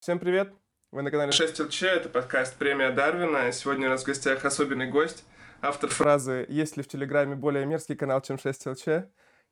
[0.00, 0.50] Всем привет!
[0.92, 3.52] Вы на канале 6 ЛЧ, это подкаст «Премия Дарвина».
[3.52, 5.26] Сегодня у нас в гостях особенный гость,
[5.60, 8.86] автор фразы «Есть ли в Телеграме более мерзкий канал, чем 6 ЛЧ?»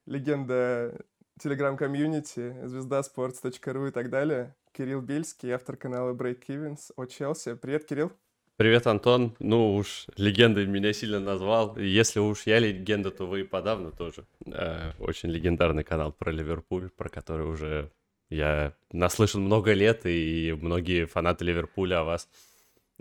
[0.06, 1.04] Легенда
[1.38, 4.56] Телеграм-комьюнити, звезда sports.ru и так далее.
[4.72, 7.56] Кирилл Бельский, автор канала Breakeven's о Челси.
[7.56, 8.10] Привет, Кирилл!
[8.56, 9.37] Привет, Антон.
[9.40, 11.76] Ну уж легендой меня сильно назвал.
[11.76, 14.24] Если уж я легенда, то вы подавно тоже.
[14.46, 17.92] Э, очень легендарный канал про Ливерпуль, про который уже
[18.30, 22.29] я наслышан много лет, и многие фанаты Ливерпуля о вас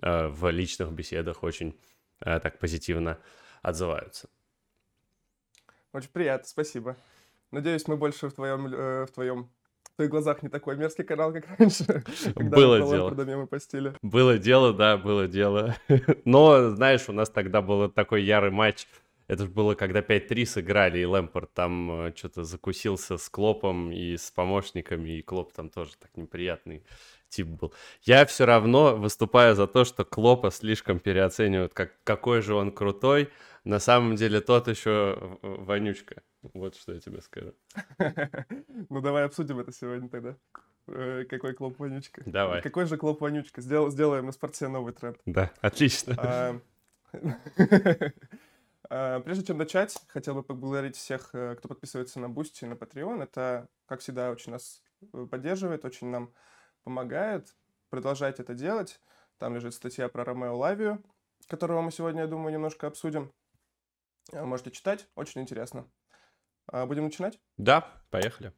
[0.01, 1.77] э, в личных беседах очень
[2.21, 3.19] э, так позитивно
[3.61, 4.29] отзываются.
[5.93, 6.97] Очень приятно, спасибо.
[7.51, 9.49] Надеюсь, мы больше в твоем, э, в твоем
[9.83, 12.03] в твоих глазах не такой мерзкий канал, как раньше.
[12.35, 13.23] Было дело.
[13.23, 13.93] мемы постили.
[14.03, 15.75] Было дело, да, было дело.
[16.25, 18.87] Но, знаешь, у нас тогда был такой ярый матч
[19.27, 24.15] это же было, когда 5-3 сыграли, и Лэмпорт там э, что-то закусился с Клопом и
[24.15, 26.83] с помощниками, и Клоп там тоже так неприятный
[27.29, 27.73] тип был.
[28.03, 33.29] Я все равно выступаю за то, что Клопа слишком переоценивают, как, какой же он крутой.
[33.65, 36.23] На самом деле тот еще вонючка.
[36.53, 37.53] Вот что я тебе скажу.
[38.89, 40.37] Ну давай обсудим это сегодня тогда.
[40.87, 42.21] Э, какой Клоп вонючка?
[42.25, 42.61] Давай.
[42.61, 43.59] Какой же Клоп вонючка?
[43.59, 45.17] Сделаем на спорте новый тренд.
[45.25, 46.61] Да, отлично.
[48.89, 52.65] А, А, прежде чем начать, хотел бы поблагодарить всех, э, кто подписывается на Boosty и
[52.65, 53.21] на Patreon.
[53.23, 54.81] Это, как всегда, очень нас
[55.13, 56.33] э, поддерживает, очень нам
[56.83, 57.53] помогает.
[57.89, 58.99] Продолжайте это делать.
[59.37, 61.03] Там лежит статья про Ромео Лавию,
[61.47, 63.33] которую мы сегодня, я думаю, немножко обсудим.
[64.31, 65.85] А, можете читать, очень интересно.
[66.67, 67.39] А, будем начинать?
[67.57, 68.53] Да, поехали.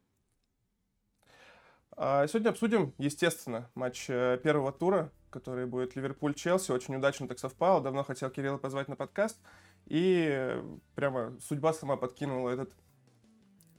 [1.96, 6.72] Сегодня обсудим, естественно, матч э, первого тура, который будет Ливерпуль-Челси.
[6.72, 7.82] Очень удачно так совпало.
[7.82, 9.38] Давно хотел Кирилла позвать на подкаст.
[9.86, 10.56] И
[10.94, 12.72] прямо судьба сама подкинула этот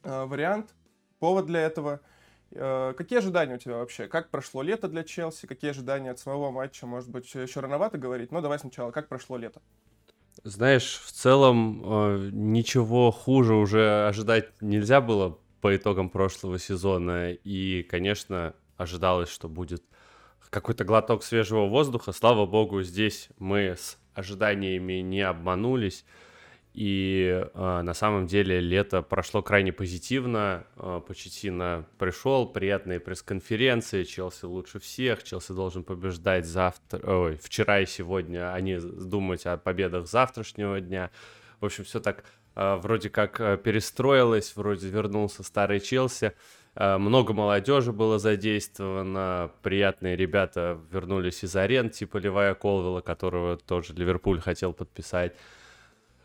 [0.03, 0.73] э, вариант,
[1.19, 2.01] повод для этого.
[2.51, 4.07] Э, какие ожидания у тебя вообще?
[4.07, 5.45] Как прошло лето для Челси?
[5.45, 6.85] Какие ожидания от самого матча?
[6.85, 8.31] Может быть, еще рановато говорить?
[8.31, 9.61] Но давай сначала, как прошло лето?
[10.43, 17.31] Знаешь, в целом э, ничего хуже уже ожидать нельзя было по итогам прошлого сезона.
[17.31, 19.83] И, конечно, ожидалось, что будет
[20.51, 22.11] какой-то глоток свежего воздуха.
[22.11, 26.05] Слава богу, здесь мы с ожиданиями не обманулись.
[26.73, 30.65] И э, на самом деле лето прошло крайне позитивно.
[30.77, 34.05] Э, Почетина пришел, приятные пресс-конференции.
[34.05, 35.23] Челси лучше всех.
[35.23, 41.11] Челси должен побеждать завтра, ой, вчера и сегодня, а не думать о победах завтрашнего дня.
[41.59, 42.23] В общем, все так
[42.55, 46.33] э, вроде как э, перестроилось, вроде вернулся старый Челси.
[46.75, 54.39] Много молодежи было задействовано, приятные ребята вернулись из аренд, типа Левая Колвилла, которого тоже Ливерпуль
[54.39, 55.33] хотел подписать.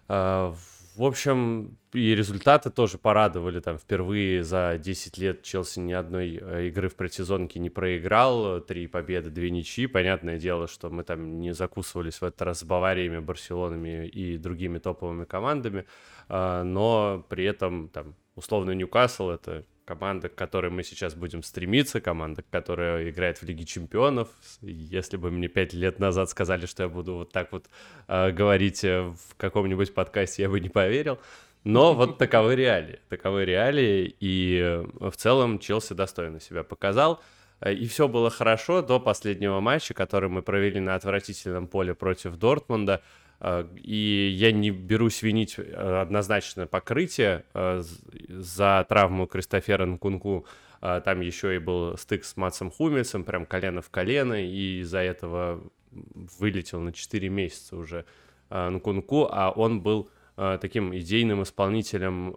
[0.09, 0.53] Э,
[0.97, 3.61] в общем, и результаты тоже порадовали.
[3.61, 8.61] Там впервые за 10 лет Челси ни одной э, игры в предсезонке не проиграл.
[8.61, 9.87] Три победы, две ничьи.
[9.87, 14.79] Понятное дело, что мы там не закусывались в этот раз с Бавариями, Барселонами и другими
[14.79, 15.87] топовыми командами.
[16.29, 22.45] Но при этом там условно Ньюкасл это команда, к которой мы сейчас будем стремиться, команда,
[22.51, 24.29] которая играет в Лиге Чемпионов.
[24.61, 27.67] Если бы мне пять лет назад сказали, что я буду вот так вот
[28.09, 31.19] э, говорить э, в каком-нибудь подкасте, я бы не поверил.
[31.65, 32.99] Но вот таковы реалии.
[33.09, 37.23] Таковы реалии, и э, в целом Челси достойно себя показал.
[37.61, 42.37] Э, и все было хорошо до последнего матча, который мы провели на отвратительном поле против
[42.37, 43.03] Дортмунда.
[43.39, 45.63] А, и я не берусь винить э,
[46.01, 47.83] однозначно покрытие э,
[48.29, 50.47] за травму Кристофера Нкунку.
[50.81, 55.65] Там еще и был стык с Матсом Хумельсом, прям колено в колено, и из-за этого
[55.91, 58.05] вылетел на 4 месяца уже
[58.51, 62.37] Нкунку, а он был таким идейным исполнителем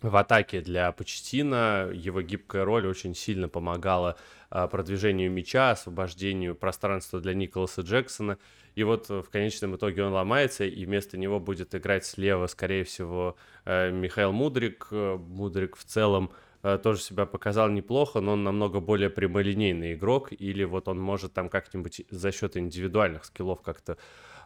[0.00, 1.90] в атаке для Почтина.
[1.92, 4.16] Его гибкая роль очень сильно помогала
[4.48, 8.38] продвижению мяча, освобождению пространства для Николаса Джексона.
[8.78, 13.34] И вот в конечном итоге он ломается, и вместо него будет играть слева, скорее всего,
[13.64, 14.86] э, Михаил Мудрик.
[14.92, 16.30] Э, Мудрик в целом
[16.62, 21.32] э, тоже себя показал неплохо, но он намного более прямолинейный игрок, или вот он может
[21.32, 23.98] там как-нибудь за счет индивидуальных скиллов как-то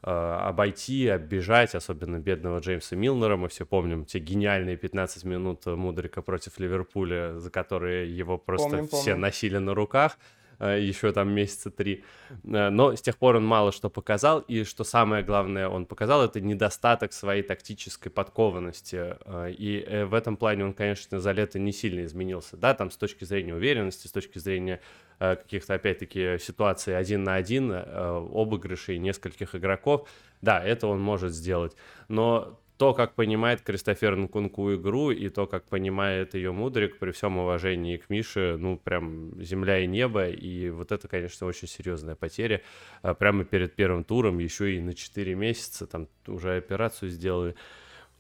[0.03, 3.37] э, обойти, оббежать, особенно бедного Джеймса Милнера.
[3.37, 8.87] Мы все помним те гениальные 15 минут Мудрика против Ливерпуля, за которые его просто помним,
[8.87, 9.21] все помним.
[9.21, 10.17] носили на руках.
[10.63, 12.05] Э, еще там месяца три.
[12.45, 16.25] Э, но с тех пор он мало что показал, и что самое главное он показал,
[16.25, 19.17] это недостаток своей тактической подкованности.
[19.25, 22.57] Э, и в этом плане он, конечно, за лето не сильно изменился.
[22.57, 24.81] Да, там с точки зрения уверенности, с точки зрения
[25.19, 30.09] каких-то, опять-таки, ситуаций один на один, обыгрышей нескольких игроков,
[30.41, 31.77] да, это он может сделать.
[32.09, 37.39] Но то, как понимает Кристофер Нкунку игру, и то, как понимает ее Мудрик, при всем
[37.39, 42.61] уважении к Мише, ну, прям земля и небо, и вот это, конечно, очень серьезная потеря.
[43.03, 47.55] А прямо перед первым туром, еще и на 4 месяца, там уже операцию сделали.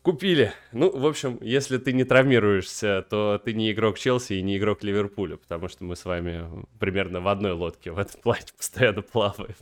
[0.02, 0.52] Купили.
[0.70, 4.84] Ну, в общем, если ты не травмируешься, то ты не игрок Челси и не игрок
[4.84, 6.48] Ливерпуля, потому что мы с вами
[6.78, 9.56] примерно в одной лодке в этом плане постоянно плаваем.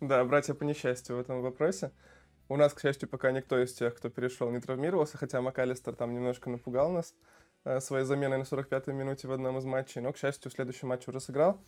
[0.00, 1.90] Да, братья по несчастью в этом вопросе.
[2.50, 6.12] У нас, к счастью, пока никто из тех, кто перешел, не травмировался, хотя МакАлистер там
[6.12, 7.14] немножко напугал нас
[7.62, 11.06] э, своей заменой на 45-й минуте в одном из матчей, но, к счастью, следующий матч
[11.06, 11.60] уже сыграл.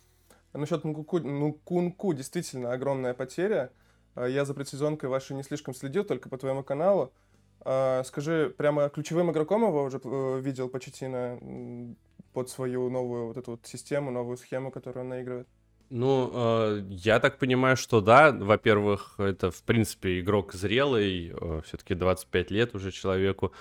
[0.51, 3.71] Насчет Нкунку, Нкунку действительно огромная потеря.
[4.15, 7.13] Э, я за предсезонкой вашей не слишком следил, только по твоему каналу.
[7.63, 10.01] Э, скажи, прямо ключевым игроком его уже
[10.41, 11.39] видел Почеттино
[12.33, 15.47] под свою новую вот эту вот систему, новую схему, которую он наигрывает?
[15.95, 18.31] Ну, э, я так понимаю, что да.
[18.31, 23.53] Во-первых, это, в принципе, игрок зрелый, э, все-таки 25 лет уже человеку.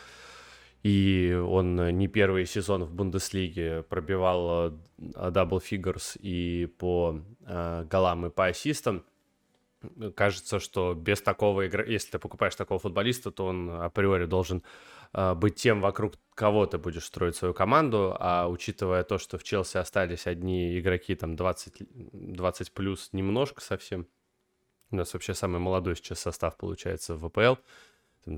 [0.83, 8.31] И он не первый сезон в Бундеслиге пробивал double figures и по э, голам, и
[8.31, 9.05] по ассистам.
[10.15, 14.63] Кажется, что без такого игрока, если ты покупаешь такого футболиста, то он априори должен э,
[15.13, 19.77] быть тем, вокруг кого ты будешь строить свою команду, а учитывая то, что в Челси
[19.77, 21.83] остались одни игроки там 20,
[22.13, 24.07] 20 плюс немножко совсем,
[24.91, 27.55] у нас вообще самый молодой сейчас состав получается в ВПЛ,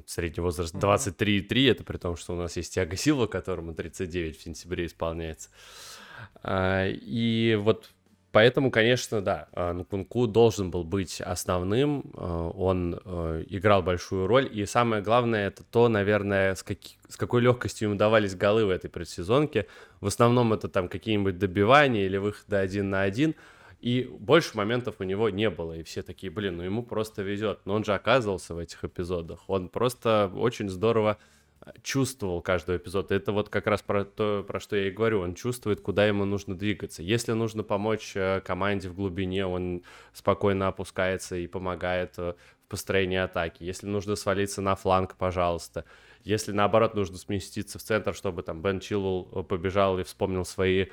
[0.06, 4.42] средний возраст 23,3, это при том, что у нас есть Тиаго Силва, которому 39 в
[4.42, 5.50] сентябре исполняется.
[6.42, 7.90] А, и вот
[8.34, 14.50] Поэтому, конечно, да, а, Нкунку должен был быть основным, а, он э, играл большую роль,
[14.52, 18.70] и самое главное, это то, наверное, с, каки, с какой легкостью ему давались голы в
[18.70, 19.68] этой предсезонке.
[20.00, 23.36] В основном это там какие-нибудь добивания или выходы один на один,
[23.80, 27.60] и больше моментов у него не было, и все такие, блин, ну ему просто везет.
[27.66, 31.18] Но он же оказывался в этих эпизодах, он просто очень здорово
[31.82, 33.10] чувствовал каждый эпизод.
[33.10, 35.20] Это вот как раз про то, про что я и говорю.
[35.20, 37.02] Он чувствует, куда ему нужно двигаться.
[37.02, 39.82] Если нужно помочь э, команде в глубине, он
[40.12, 42.34] спокойно опускается и помогает э,
[42.64, 43.62] в построении атаки.
[43.62, 45.84] Если нужно свалиться на фланг, пожалуйста.
[46.22, 50.86] Если наоборот нужно сместиться в центр, чтобы там Бен Чилл э, побежал и вспомнил свои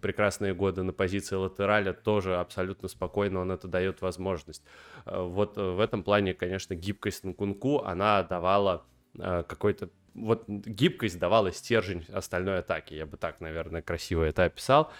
[0.00, 4.62] прекрасные годы на позиции латераля, тоже абсолютно спокойно он это дает возможность.
[5.04, 8.84] Вот в этом плане, конечно, гибкость Нкунку, она давала
[9.18, 12.94] какой-то вот гибкость давала стержень остальной атаки.
[12.94, 14.90] Я бы так, наверное, красиво это описал.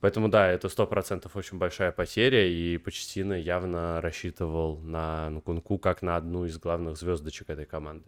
[0.00, 6.02] Поэтому да, это сто процентов очень большая потеря, и Почтина явно рассчитывал на Нкунку как
[6.02, 8.06] на одну из главных звездочек этой команды.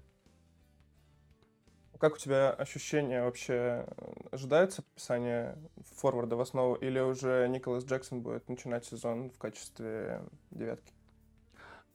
[1.99, 3.87] Как у тебя ощущения вообще?
[4.31, 5.57] Ожидается подписание
[5.95, 10.21] форварда в основу, или уже Николас Джексон будет начинать сезон в качестве
[10.51, 10.93] девятки?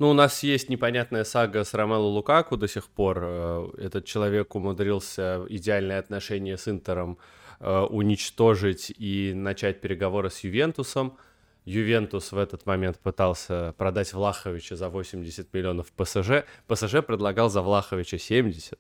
[0.02, 3.20] Ну, у нас есть непонятная сага с Ромело Лукаку до сих пор.
[3.22, 7.20] Э, этот человек умудрился идеальные отношения с Интером
[7.60, 11.20] э, уничтожить и начать переговоры с Ювентусом.
[11.66, 16.46] Ювентус в этот момент пытался продать Влаховича за 80 миллионов ПСЖ.
[16.66, 18.80] ПСЖ предлагал за Влаховича 70.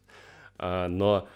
[0.57, 1.27] Э, но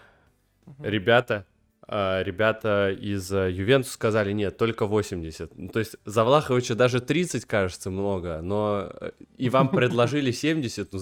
[0.80, 1.46] ребята
[1.88, 5.56] ребята из э, Ювентуса сказали, нет, только 80.
[5.56, 10.92] Ну, то есть за Влаховича даже 30, кажется, много, но э, и вам предложили 70,
[10.92, 11.00] ну,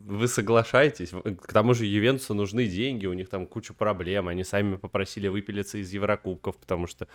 [0.00, 1.10] вы соглашаетесь.
[1.10, 5.76] К тому же Ювентусу нужны деньги, у них там куча проблем, они сами попросили выпилиться
[5.78, 7.08] из Еврокубков, потому что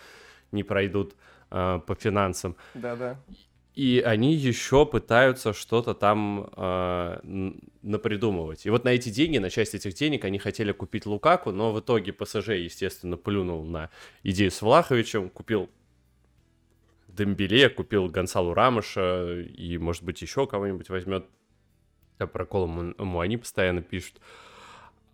[0.52, 1.16] не пройдут
[1.50, 2.56] э, по финансам.
[2.74, 3.18] Да-да
[3.74, 8.66] и они еще пытаются что-то там э, напридумывать.
[8.66, 11.80] И вот на эти деньги, на часть этих денег они хотели купить Лукаку, но в
[11.80, 13.88] итоге ПСЖ, естественно, плюнул на
[14.22, 15.70] идею с Влаховичем, купил
[17.08, 21.26] Дембеле, купил Гонсалу Рамыша и, может быть, еще кого-нибудь возьмет.
[22.18, 24.20] Я про Колому они постоянно пишут.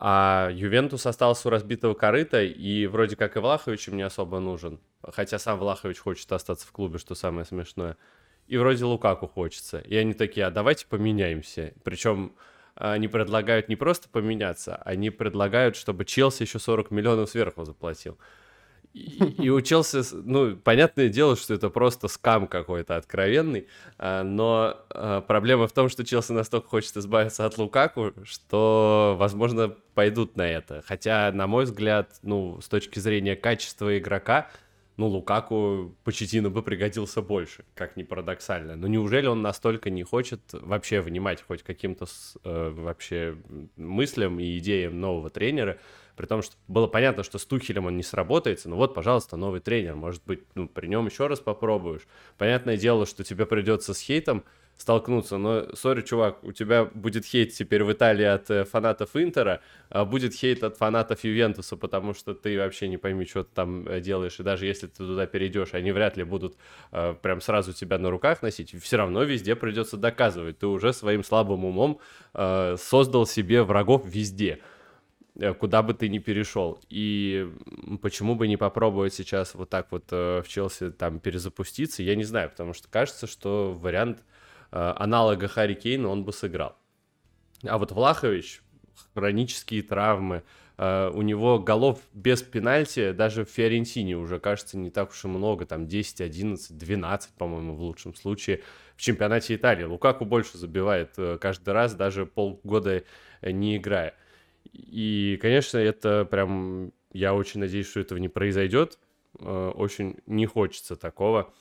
[0.00, 4.80] А Ювентус остался у разбитого корыта, и вроде как и Влахович им не особо нужен.
[5.02, 7.96] Хотя сам Влахович хочет остаться в клубе, что самое смешное
[8.48, 9.78] и вроде Лукаку хочется.
[9.78, 11.74] И они такие, а давайте поменяемся.
[11.84, 12.32] Причем
[12.74, 18.18] они предлагают не просто поменяться, они предлагают, чтобы Челси еще 40 миллионов сверху заплатил.
[18.94, 23.66] И, и у Челси, ну, понятное дело, что это просто скам какой-то откровенный,
[23.98, 29.74] а, но а, проблема в том, что Челси настолько хочет избавиться от Лукаку, что, возможно,
[29.94, 30.82] пойдут на это.
[30.86, 34.48] Хотя, на мой взгляд, ну, с точки зрения качества игрока,
[34.98, 38.74] ну, Лукаку Почетину бы пригодился больше, как ни парадоксально.
[38.74, 42.06] Но неужели он настолько не хочет вообще внимать хоть каким-то
[42.42, 43.36] э, вообще
[43.76, 45.78] мыслям и идеям нового тренера,
[46.16, 49.60] при том, что было понятно, что с Тухелем он не сработается, но вот, пожалуйста, новый
[49.60, 52.02] тренер, может быть, ну, при нем еще раз попробуешь.
[52.36, 54.42] Понятное дело, что тебе придется с Хейтом
[54.78, 55.36] столкнуться.
[55.36, 60.04] Но, сори, чувак, у тебя будет хейт теперь в Италии от э, фанатов Интера, а
[60.04, 64.00] будет хейт от фанатов Ювентуса, потому что ты вообще не пойми, что ты там э,
[64.00, 64.38] делаешь.
[64.38, 66.56] И даже если ты туда перейдешь, они вряд ли будут
[66.92, 68.80] э, прям сразу тебя на руках носить.
[68.80, 70.60] Все равно везде придется доказывать.
[70.60, 71.98] Ты уже своим слабым умом
[72.34, 74.60] э, создал себе врагов везде
[75.34, 76.78] э, куда бы ты ни перешел.
[76.88, 77.52] И
[78.00, 82.48] почему бы не попробовать сейчас вот так вот в Челси там перезапуститься, я не знаю,
[82.50, 84.20] потому что кажется, что вариант
[84.70, 86.76] аналога Харри Кейна он бы сыграл.
[87.64, 88.62] А вот Влахович,
[89.14, 90.42] хронические травмы,
[90.78, 95.26] Uh, у него голов без пенальти даже в Фиорентине уже, кажется, не так уж и
[95.26, 98.62] много, там 10, 11, 12, по-моему, в лучшем случае
[98.94, 99.82] в чемпионате Италии.
[99.82, 103.02] Лукаку больше забивает uh, каждый раз, даже полгода
[103.42, 104.14] не играя.
[104.72, 109.00] И, конечно, это прям, я очень надеюсь, что этого не произойдет.
[109.40, 111.52] Очень не хочется такого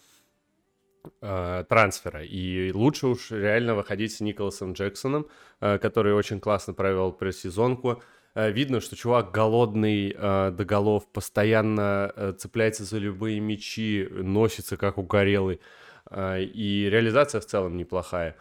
[1.22, 2.24] э, трансфера.
[2.24, 5.28] И лучше уж реально выходить с Николасом Джексоном,
[5.62, 8.02] э, который очень классно провел пресс-сезонку.
[8.36, 14.78] Э, видно, что чувак голодный э, до голов, постоянно э, цепляется за любые мячи, носится
[14.78, 15.60] как угорелый.
[16.10, 18.36] Э, и реализация в целом неплохая.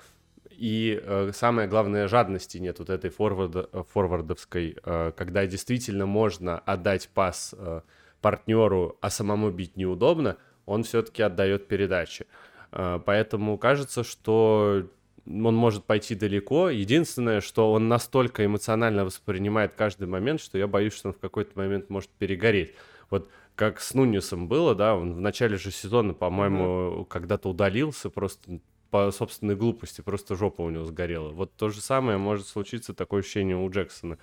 [0.50, 7.10] И э, самое главное, жадности нет вот этой форвард, форвардовской, э, когда действительно можно отдать
[7.12, 7.82] пас э,
[8.22, 12.26] партнеру, а самому бить неудобно, он все-таки отдает передачи.
[12.26, 12.55] А,
[13.04, 14.86] поэтому кажется, что
[15.26, 16.70] он может пойти далеко.
[16.70, 21.58] Единственное, что он настолько эмоционально воспринимает каждый момент, что я боюсь, что он в какой-то
[21.58, 22.74] момент может перегореть.
[23.10, 27.04] Вот как с Нунисом было, да, он в начале же сезона, по-моему, mm-hmm.
[27.06, 31.30] когда-то удалился просто по собственной глупости, просто жопа у него сгорела.
[31.30, 34.18] Вот то же самое может случиться, такое ощущение у Джексона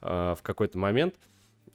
[0.00, 1.14] э, в какой-то момент.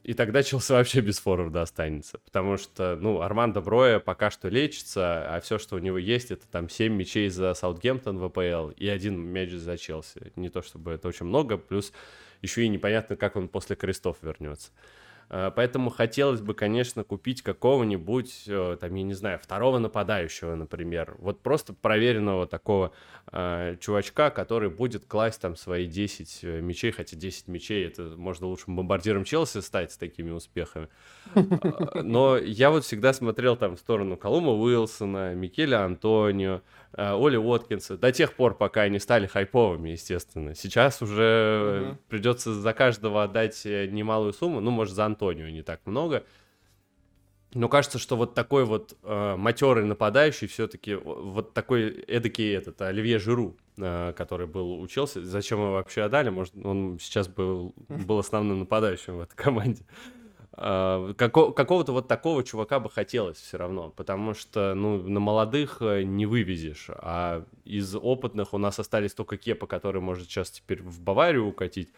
[0.08, 2.18] И тогда Челси вообще без форварда останется.
[2.24, 6.46] Потому что, ну, Армандо Броя пока что лечится, а все, что у него есть, это
[6.46, 10.32] там 7 мячей за Саутгемптон в АПЛ и один мяч за Челси.
[10.34, 11.92] Не то чтобы это очень много, плюс
[12.40, 14.70] еще и непонятно, как он после крестов вернется.
[15.30, 21.16] Э, поэтому хотелось бы, конечно, купить какого-нибудь, э, там, я не знаю, второго нападающего, например.
[21.18, 22.92] Вот просто проверенного такого
[23.32, 28.46] э, чувачка, который будет класть там свои 10 э, мячей, хотя 10 мячей, это можно
[28.46, 30.88] лучше бомбардиром Челси стать с такими успехами.
[31.94, 38.12] Но я вот всегда смотрел там в сторону Колума Уилсона, Микеля Антонио, Оли Уоткинса до
[38.12, 40.54] тех пор, пока они стали хайповыми, естественно.
[40.54, 41.96] Сейчас уже mm-hmm.
[42.08, 46.24] придется за каждого отдать э, немалую сумму, ну, может, за Антонио не так много.
[47.54, 53.18] Но кажется, что вот такой вот э, матерый нападающий все-таки вот такой эдакий этот Оливье
[53.18, 55.24] Жиру, э, который был учился.
[55.24, 56.28] Зачем его вообще отдали?
[56.28, 59.82] Может, он сейчас был, был основным нападающим в этой команде.
[59.86, 60.17] А,
[60.58, 66.02] како, какого-то вот такого чувака бы хотелось все равно, потому что, ну, на молодых э,
[66.02, 71.00] не вывезешь, а из опытных у нас остались только Кепа, который может сейчас теперь в
[71.00, 71.90] Баварию укатить,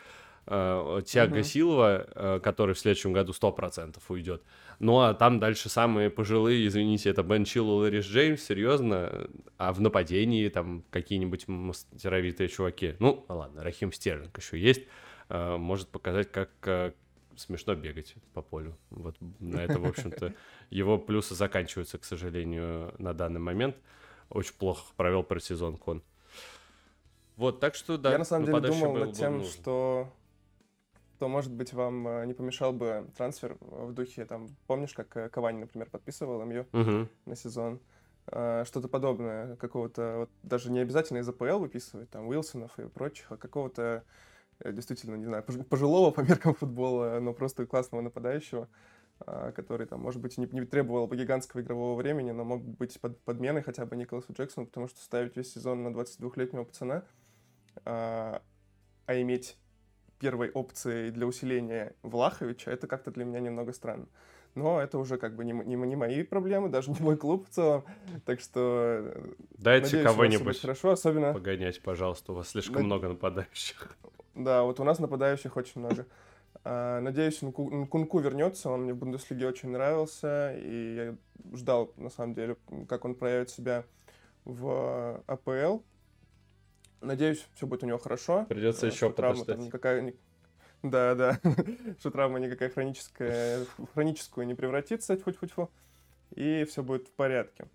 [0.47, 1.43] а, Тиаго угу.
[1.43, 4.43] Силова, э, который в следующем году 100% уйдет.
[4.79, 9.73] Ну, а там дальше самые пожилые, извините, это Бен Чилл и Рис Джеймс, серьезно, а
[9.73, 12.95] в нападении там какие-нибудь мастеровитые чуваки.
[12.99, 14.83] Ну, ладно, Рахим Стерлинг еще есть,
[15.31, 16.95] э, может показать, как
[17.41, 18.77] смешно бегать по полю.
[18.91, 20.35] Вот на это, в общем-то,
[20.71, 23.77] его плюсы заканчиваются, к сожалению, на данный момент.
[24.29, 26.03] Очень плохо провел предсезон Кон.
[27.37, 28.13] Вот, так что, да.
[28.13, 30.13] Я на самом деле думал над тем, что
[31.19, 35.29] то, может быть, вам э, не помешал бы трансфер в духе, там, помнишь, как э,
[35.29, 37.09] Кавани, например, подписывал МЮ угу.
[37.27, 37.79] на сезон?
[38.27, 43.31] Э, что-то подобное, какого-то, вот, даже не обязательно из АПЛ выписывать, там, Уилсонов и прочих,
[43.33, 44.05] а какого-то
[44.65, 48.69] действительно, не знаю, пожилого по меркам футбола, но просто классного нападающего,
[49.21, 53.01] а, который там, может быть, не, не требовал бы гигантского игрового времени, но мог быть
[53.01, 57.05] под, подменой хотя бы Николасу Джексону, потому что ставить весь сезон на 22-летнего пацана,
[57.85, 58.43] а,
[59.07, 59.57] а иметь
[60.19, 64.07] первой опцией для усиления Влаховича, это как-то для меня немного странно.
[64.55, 67.51] Но это уже как бы не, не, не мои проблемы, даже не мой клуб в
[67.51, 67.85] целом.
[68.27, 71.33] Так что э, Дайте кого-нибудь хорошо, особенно...
[71.33, 72.33] погонять, пожалуйста.
[72.33, 72.87] У вас слишком Над...
[72.87, 73.97] много нападающих.
[74.45, 76.07] Да, вот у нас нападающих очень много.
[76.65, 81.17] А, надеюсь, Нкунку вернется, он мне в Бундеслиге очень нравился, и я
[81.57, 82.57] ждал, на самом деле,
[82.89, 83.85] как он проявит себя
[84.45, 85.81] в АПЛ.
[87.01, 88.47] Надеюсь, все будет у него хорошо.
[88.49, 90.15] Придется еще травма там никакая,
[90.83, 91.41] да, да,
[91.99, 95.71] что травма никакая хроническая, хроническую не превратится, тьфу-тьфу-тьфу,
[96.35, 97.69] и все будет в порядке.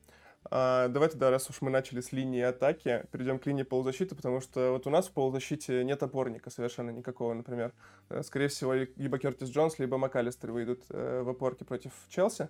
[0.51, 4.41] А, давай тогда, раз уж мы начали с линии атаки, перейдем к линии полузащиты, потому
[4.41, 7.73] что вот у нас в полузащите нет опорника совершенно никакого, например.
[8.09, 12.49] Э, скорее всего, либо Кертис Джонс, либо МакАлистер выйдут э, в опорке против Челси.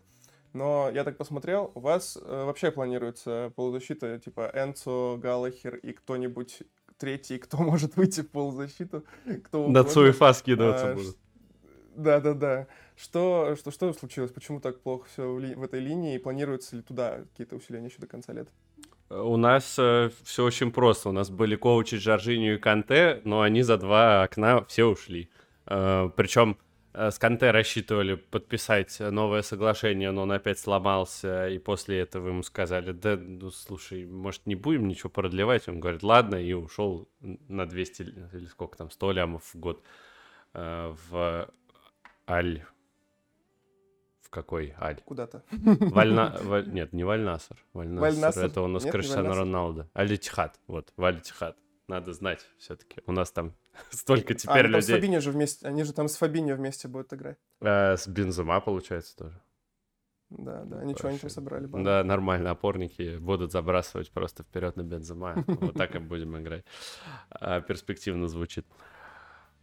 [0.51, 6.63] Но я так посмотрел, у вас э, вообще планируется полузащита типа Энцо, Галлахер и кто-нибудь
[6.97, 9.05] третий, кто может выйти в полузащиту.
[9.45, 11.17] Кто На Цуефа скидываться а, будут.
[11.95, 12.67] Да-да-да.
[12.97, 14.31] Что, что, что случилось?
[14.31, 16.15] Почему так плохо все в, ли, в этой линии?
[16.15, 18.51] И планируется ли туда какие-то усиления еще до конца лета?
[19.09, 21.09] У нас э, все очень просто.
[21.09, 25.29] У нас были коучи Жоржиню и Канте, но они за два окна все ушли.
[25.67, 26.57] Э, причем
[26.93, 32.43] э, с Канте рассчитывали подписать новое соглашение, но он опять сломался, и после этого ему
[32.43, 35.67] сказали, да, ну, слушай, может, не будем ничего продлевать?
[35.67, 38.01] Он говорит, ладно, и ушел на 200,
[38.33, 39.83] или сколько там, 100 лямов в год
[40.53, 41.49] э, в
[42.27, 42.65] Аль
[44.35, 45.01] какой Аль?
[45.05, 45.43] Куда-то.
[45.51, 46.37] Вальна...
[46.43, 46.67] Валь...
[46.67, 47.57] Нет, не Вальнасар.
[47.73, 48.11] Вальнасар.
[48.11, 48.45] Вальнасар.
[48.45, 49.89] Это у нас Криштиану Роналдо.
[49.95, 50.59] Аль-Тихат.
[50.67, 51.55] Вот, Валь-Тихат.
[51.87, 53.01] Надо знать все-таки.
[53.05, 53.53] У нас там
[53.91, 54.81] столько а, теперь а, людей.
[54.81, 57.37] с Фабиньо же вместе, они же там с Фабиньо вместе будут играть.
[57.61, 59.41] А, с Бензема, получается, тоже.
[60.29, 61.67] Да, да, ничего они там собрали.
[61.67, 65.43] Банда, нормально, опорники будут забрасывать просто вперед на Бензема.
[65.47, 66.65] Вот так и будем играть.
[67.29, 68.65] А, перспективно звучит.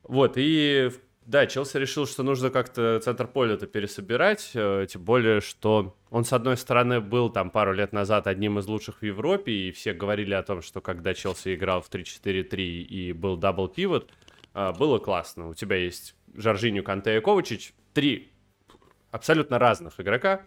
[0.03, 0.91] Вот, и
[1.25, 6.33] да, Челси решил, что нужно как-то центр поля-то пересобирать, э, тем более, что он, с
[6.33, 10.35] одной стороны, был там пару лет назад одним из лучших в Европе, и все говорили
[10.35, 14.11] о том, что когда Челси играл в 3-4-3 и был double pivot,
[14.55, 15.49] э, было классно.
[15.49, 18.33] У тебя есть Жоржиню, Канте и Ковачич, три
[19.13, 20.47] абсолютно разных игрока,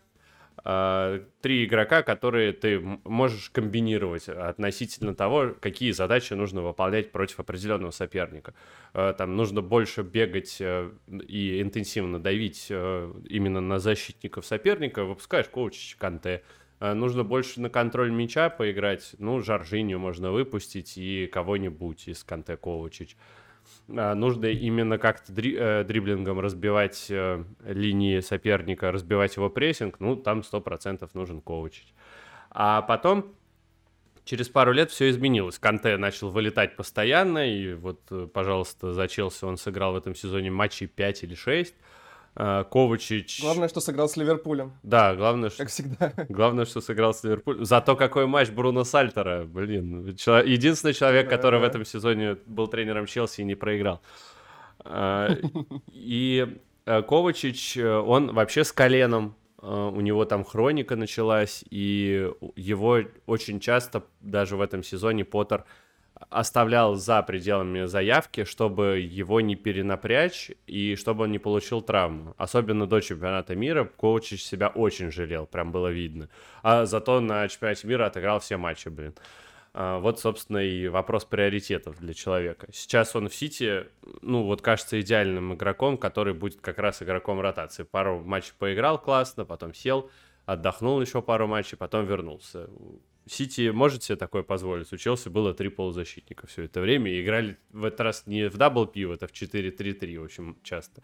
[0.64, 8.54] три игрока, которые ты можешь комбинировать относительно того, какие задачи нужно выполнять против определенного соперника.
[8.94, 10.90] А, там нужно больше бегать э,
[11.28, 16.44] и интенсивно давить э, именно на защитников соперника, выпускаешь коуч Канте.
[16.82, 23.16] Нужно больше на контроль мяча поиграть, ну, Жоржиню можно выпустить и кого-нибудь из Канте Ковачич.
[23.88, 30.40] Нужно именно как-то дри, э, дриблингом разбивать э, линии соперника, разбивать его прессинг, ну, там
[30.40, 31.94] 100% нужен коучить.
[32.50, 33.36] А потом,
[34.24, 35.60] через пару лет все изменилось.
[35.60, 40.52] Канте начал вылетать постоянно, и вот, э, пожалуйста, за Челси он сыграл в этом сезоне
[40.52, 41.76] матчей 5 или 6.
[42.36, 43.42] Э, Ковачич...
[43.42, 44.74] Главное, что сыграл с Ливерпулем.
[44.84, 45.60] Да, главное, что...
[45.60, 46.14] Как всегда.
[46.30, 47.64] Главное, что сыграл с Ливерпулем.
[47.64, 50.16] Зато какой матч Бруно Сальтера, блин.
[50.18, 50.40] Чело...
[50.40, 51.66] Единственный человек, да, который да.
[51.66, 54.02] в этом сезоне был тренером Челси и не проиграл.
[54.84, 55.36] Э,
[55.92, 59.36] и э, Ковачич, он вообще с коленом.
[59.62, 65.66] У него там хроника началась, и его очень часто даже в этом сезоне Поттер
[66.30, 72.34] оставлял за пределами заявки, чтобы его не перенапрячь и чтобы он не получил травму.
[72.38, 76.30] Особенно до чемпионата мира Коучич себя очень жалел, прям было видно.
[76.64, 79.14] А зато на чемпионате мира отыграл все матчи, блин.
[79.74, 82.68] А, вот, собственно, и вопрос приоритетов для человека.
[82.72, 83.86] Сейчас он в Сити,
[84.22, 87.84] ну, вот кажется идеальным игроком, который будет как раз игроком ротации.
[87.84, 90.10] Пару матчей поиграл классно, потом сел,
[90.46, 92.70] отдохнул еще пару матчей, потом вернулся.
[93.28, 94.92] Сити может себе такое позволить.
[94.94, 97.12] У Челси было три полузащитника все это время.
[97.12, 101.02] И играли в этот раз не в double pivot, а в 4-3-3 очень часто.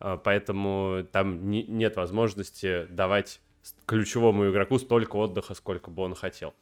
[0.00, 3.40] А, поэтому там не, нет возможности давать
[3.86, 6.54] ключевому игроку столько отдыха, сколько бы он хотел.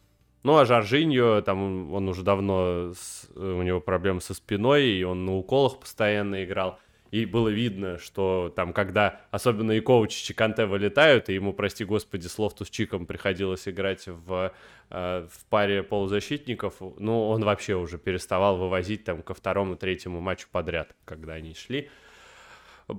[0.43, 5.25] Ну, а Жоржиньо, там он уже давно, с, у него проблемы со спиной, и он
[5.25, 6.79] на уколах постоянно играл.
[7.12, 11.85] И было видно, что там, когда особенно и Ковачич и Канте вылетают, и ему, прости
[11.85, 14.51] господи, с Лофтус Чиком приходилось играть в,
[14.88, 20.48] э, в паре полузащитников, ну, он вообще уже переставал вывозить там ко второму, третьему матчу
[20.51, 21.90] подряд, когда они шли.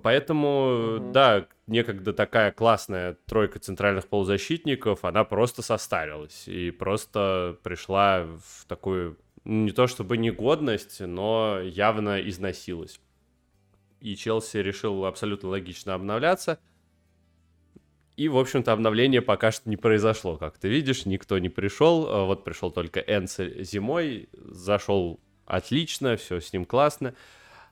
[0.03, 1.11] Поэтому, mm-hmm.
[1.11, 9.17] да, некогда такая классная тройка центральных полузащитников, она просто состарилась и просто пришла в такую,
[9.43, 12.99] ну, не то чтобы негодность, но явно износилась
[14.03, 16.59] и Челси решил абсолютно логично обновляться.
[18.17, 20.37] И, в общем-то, обновление пока что не произошло.
[20.37, 22.07] Как ты видишь, никто не пришел.
[22.09, 24.29] А вот пришел только Энцель зимой.
[24.33, 27.15] Зашел отлично, все с ним классно.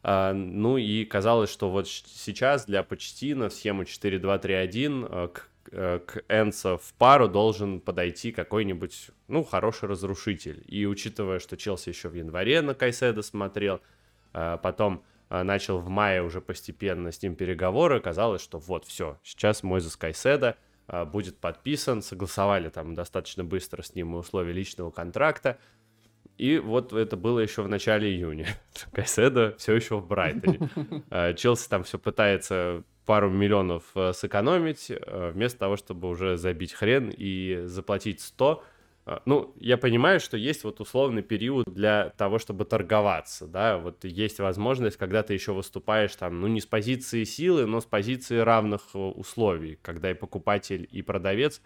[0.04, 6.00] А, ну и казалось, что вот сейчас для Почтина в схему 4-2-3-1 а, к, э,
[6.00, 10.64] к Энца в пару должен подойти какой-нибудь, ну, хороший разрушитель.
[10.66, 13.82] И учитывая, что Челси еще в январе на Кайседа смотрел,
[14.32, 19.80] потом начал в мае уже постепенно с ним переговоры, казалось, что вот, все, сейчас мой
[19.80, 20.58] за Скайседа
[21.08, 25.58] будет подписан, согласовали там достаточно быстро с ним условия личного контракта,
[26.42, 28.48] и вот это было еще в начале июня.
[28.94, 30.70] Кайседа все еще в Брайтоне.
[31.12, 36.74] А, Челси там все пытается пару миллионов э, сэкономить, э, вместо того, чтобы уже забить
[36.74, 38.64] хрен и заплатить 100, А,
[39.26, 44.40] ну, я понимаю, что есть вот условный период для того, чтобы торговаться, да, вот есть
[44.40, 48.82] возможность, когда ты еще выступаешь там, ну, не с позиции силы, но с позиции равных
[48.94, 51.62] э, условий, когда и покупатель, и продавец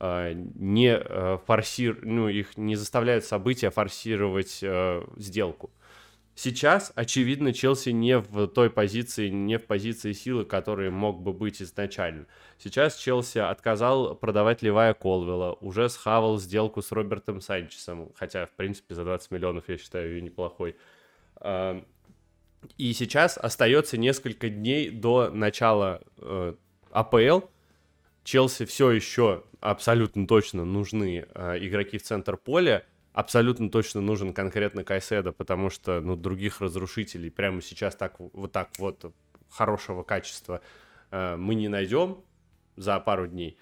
[0.00, 4.64] э, не э, форсир, ну, их не заставляют события форсировать
[5.16, 5.70] сделку.
[6.40, 11.60] Сейчас, очевидно, Челси не в той позиции, не в позиции силы, которой мог бы быть
[11.60, 12.26] изначально.
[12.58, 18.94] Сейчас Челси отказал продавать Левая Колвелла, уже схавал сделку с Робертом Санчесом, хотя, в принципе,
[18.94, 20.76] за 20 миллионов я считаю ее неплохой.
[21.44, 26.54] И сейчас остается несколько дней до начала э,
[26.92, 27.48] АПЛ.
[28.22, 32.84] Челси все еще абсолютно точно нужны э, игроки в центр поля
[33.18, 38.68] абсолютно точно нужен конкретно Кайседа, потому что, ну, других разрушителей прямо сейчас так вот так
[38.78, 39.12] вот
[39.50, 40.60] хорошего качества
[41.10, 42.18] э, мы не найдем
[42.76, 43.58] за пару дней.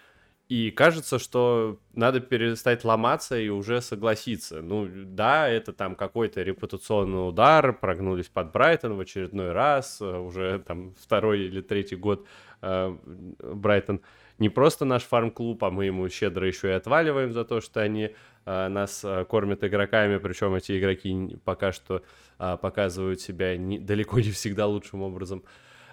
[0.50, 4.60] И кажется, что надо перестать ломаться и уже согласиться.
[4.60, 10.58] Ну, да, это там какой-то репутационный удар, прогнулись под Брайтон в очередной раз, э, уже
[10.66, 12.26] там второй или третий год
[12.60, 12.94] э,
[13.38, 14.02] Брайтон
[14.38, 18.14] не просто наш фарм-клуб, а мы ему щедро еще и отваливаем за то, что они
[18.46, 22.02] нас э, кормят игроками, причем эти игроки пока что
[22.38, 25.42] э, показывают себя не, далеко не всегда лучшим образом.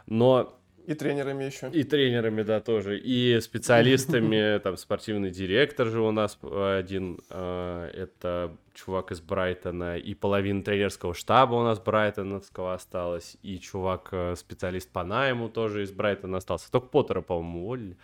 [0.06, 1.70] Но и тренерами еще.
[1.70, 3.00] И тренерами, да, тоже.
[3.00, 10.62] И специалистами, там, спортивный директор же у нас один, это чувак из Брайтона, и половина
[10.62, 16.70] тренерского штаба у нас брайтоновского осталось, и чувак, специалист по найму тоже из Брайтона остался.
[16.70, 17.98] Только Поттера, по-моему, уволили.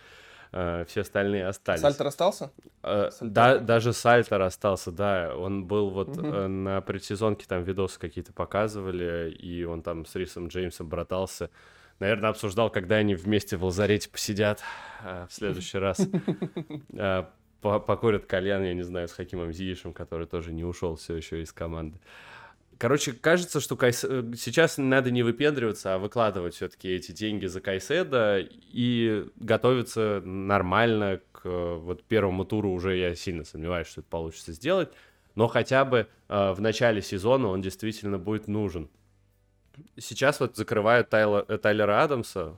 [0.52, 1.80] Э, все остальные остались.
[1.80, 2.50] Сальтер остался?
[2.82, 5.34] Э, да, даже Сальтер остался, да.
[5.36, 6.26] Он был вот угу.
[6.26, 11.50] э, на предсезонке, там видосы какие-то показывали, и он там с Рисом Джеймсом братался.
[12.00, 14.60] Наверное, обсуждал, когда они вместе в лазарете посидят
[15.04, 16.00] э, в следующий раз.
[16.92, 17.24] Э,
[17.60, 21.52] покурят кальян, я не знаю, с Хакимом Зиишем, который тоже не ушел все еще из
[21.52, 21.98] команды.
[22.80, 24.06] Короче, кажется, что Кайс...
[24.08, 31.20] Э, сейчас надо не выпендриваться, а выкладывать все-таки эти деньги за Кайседа и готовиться нормально
[31.32, 32.72] к э, вот первому туру.
[32.72, 34.88] Уже я сильно сомневаюсь, что это получится сделать.
[35.34, 38.88] Но хотя бы э, в начале сезона он действительно будет нужен.
[39.98, 42.56] Сейчас вот закрывают Тайла, э, Тайлера Адамса,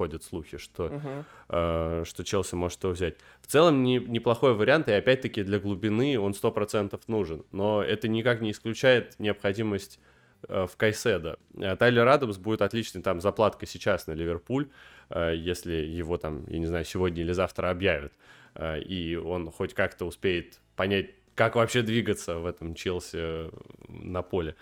[0.00, 1.24] ходят слухи, что, uh-huh.
[1.50, 3.16] э, что Челси может его взять.
[3.42, 7.44] В целом не, неплохой вариант, и опять-таки для глубины он 100% нужен.
[7.52, 10.00] Но это никак не исключает необходимость
[10.48, 11.38] э, в Кайседа.
[11.58, 14.70] А Тайлер Адамс будет отличной там заплаткой сейчас на Ливерпуль,
[15.10, 18.14] э, если его там, я не знаю, сегодня или завтра объявят.
[18.54, 23.50] Э, и он хоть как-то успеет понять, как вообще двигаться в этом Челси
[23.88, 24.56] на поле.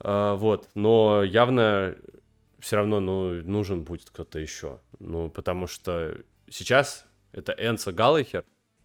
[0.00, 1.96] Uh, вот, но явно
[2.58, 4.80] все равно, ну, нужен будет кто-то еще.
[4.98, 6.18] Ну, потому что
[6.50, 8.44] сейчас это Энса Галлахер,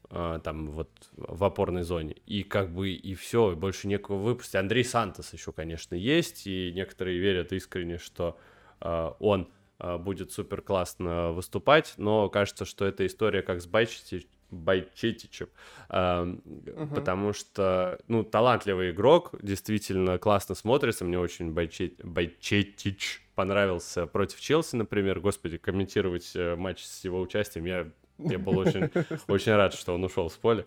[0.10, 4.56] а, там вот в опорной зоне, и как бы и все, больше некого выпустить.
[4.56, 8.38] Андрей Сантос еще, конечно, есть, и некоторые верят искренне, что
[8.80, 14.28] а, он а, будет супер классно выступать, но кажется, что эта история как с Байчити,
[14.54, 15.50] Байчетичем,
[15.90, 16.36] э,
[16.76, 16.96] угу.
[16.96, 24.78] потому что, ну, талантливый игрок, действительно классно смотрится, мне очень Байчет, Байчетич понравился против Челси,
[24.78, 27.90] например, господи, комментировать э, матч с его участием, я,
[28.20, 28.90] я был очень,
[29.28, 30.66] очень рад, что он ушел с поля.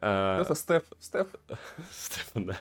[0.00, 1.28] Это Стеф, Стеф.
[1.90, 2.58] Стеф, да.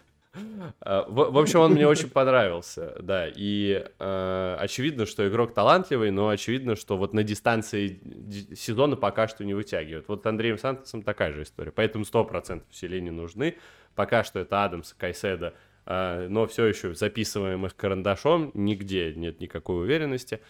[0.81, 3.27] А, в, в общем, он мне очень понравился, да.
[3.27, 8.01] И э, очевидно, что игрок талантливый, но очевидно, что вот на дистанции
[8.55, 10.07] сезона пока что не вытягивает.
[10.07, 11.71] Вот Андреем Сантосом такая же история.
[11.71, 13.57] Поэтому 100% усиления нужны.
[13.95, 15.53] Пока что это Адамс, Кайседа,
[15.85, 20.41] э, но все еще записываем их карандашом, нигде нет никакой уверенности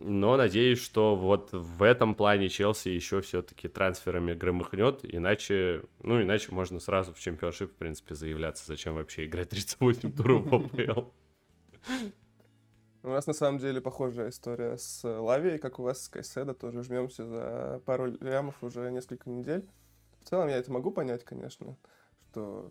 [0.00, 6.52] но надеюсь, что вот в этом плане Челси еще все-таки трансферами громыхнет, иначе, ну, иначе
[6.52, 11.08] можно сразу в чемпионшип, в принципе, заявляться, зачем вообще играть 38 туров в АПЛ.
[13.02, 16.82] У нас на самом деле похожая история с Лавией, как у вас с Кайседо, тоже
[16.82, 19.68] жмемся за пару лямов уже несколько недель.
[20.20, 21.76] В целом я это могу понять, конечно,
[22.30, 22.70] что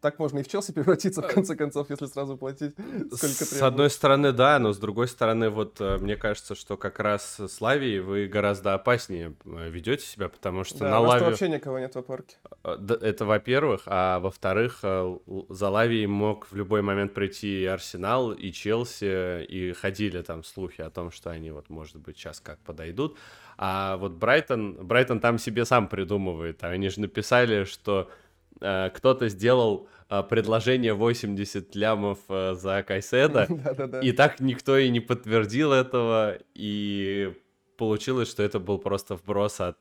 [0.00, 3.54] так можно и в Челси превратиться, в э, конце концов, если сразу платить сколько требуется.
[3.56, 7.38] С одной стороны, да, но с другой стороны, вот э, мне кажется, что как раз
[7.38, 11.26] с Лавией вы гораздо опаснее э, ведете себя, потому что да, на Лаве...
[11.26, 12.36] вообще никого нет в опорке.
[12.62, 19.44] Это во-первых, а во-вторых, за Лавией мог в любой момент прийти и Арсенал, и Челси,
[19.44, 23.16] и ходили там слухи о том, что они вот, может быть, сейчас как подойдут.
[23.58, 26.64] А вот Брайтон, Брайтон там себе сам придумывает.
[26.64, 28.12] Они же написали, что Э,
[28.60, 33.44] кто-то сделал э, предложение 80 лямов э, за Кайседа,
[34.02, 37.32] и так никто и не подтвердил этого, и
[37.76, 39.78] получилось, что это был просто вброс от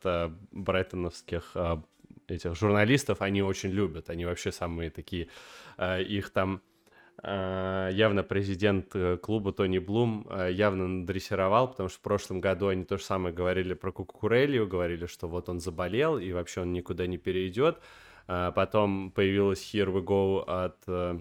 [0.52, 1.56] брайтоновских
[2.32, 4.10] этих журналистов они очень любят.
[4.10, 5.28] Они вообще самые такие,
[5.78, 6.62] э, их там
[7.24, 12.68] э, явно президент э, клуба Тони Блум э, явно надрессировал, потому что в прошлом году
[12.68, 16.74] они то же самое говорили про Кукурелью, говорили, что вот он заболел и вообще он
[16.74, 17.80] никуда не перейдет.
[18.32, 21.20] А потом появилась Here We Go от э,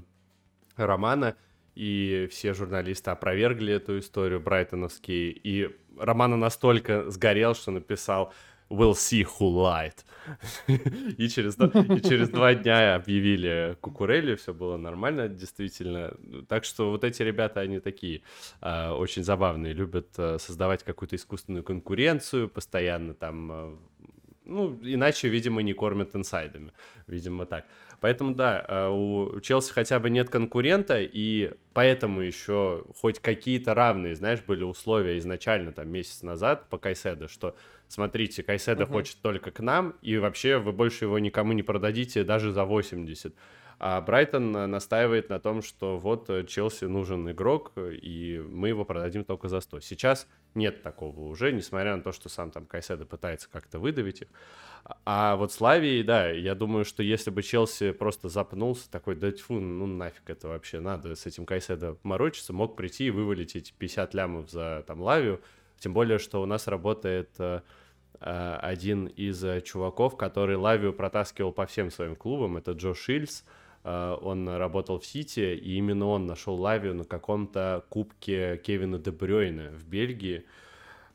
[0.77, 1.37] Романа,
[1.75, 8.35] и все журналисты опровергли эту историю брайтоновские, и Романа настолько сгорел, что написал
[8.68, 10.05] We'll see who lied.
[11.16, 16.12] и, через, и через два дня объявили Кукурели, все было нормально, действительно.
[16.47, 18.21] Так что вот эти ребята, они такие
[18.61, 23.77] э, очень забавные, любят э, создавать какую-то искусственную конкуренцию, постоянно там э,
[24.48, 26.72] ну, иначе, видимо, не кормят инсайдами.
[27.06, 27.64] Видимо, так.
[28.00, 34.14] Поэтому, да, э, у Челси хотя бы нет конкурента, и поэтому еще хоть какие-то равные,
[34.14, 37.56] знаешь, были условия изначально, там, месяц назад по Кайседо, что,
[37.88, 38.94] смотрите, Кайседо угу.
[38.94, 43.34] хочет только к нам, и вообще вы больше его никому не продадите даже за 80.
[43.81, 49.25] А Брайтон настаивает на том, что вот э, Челси нужен игрок, и мы его продадим
[49.25, 49.81] только за 100.
[49.81, 54.29] Сейчас нет такого уже, несмотря на то, что сам там Кайседо пытается как-то выдавить их.
[55.05, 59.61] А вот Славии, да, я думаю, что если бы Челси просто запнулся, такой, да тьфу,
[59.61, 64.12] ну нафиг это вообще надо с этим Кайседо морочиться, мог прийти и вывалить эти 50
[64.12, 65.41] лямов за там Лавию,
[65.79, 67.61] тем более, что у нас работает э,
[68.21, 73.67] э, один из чуваков, который Лавию протаскивал по всем своим клубам, это Джо Шильц, Э,
[74.20, 79.85] он работал в Сити, и именно он нашел Лавию на каком-то кубке Кевина Дебрёйна в
[79.85, 80.44] Бельгии,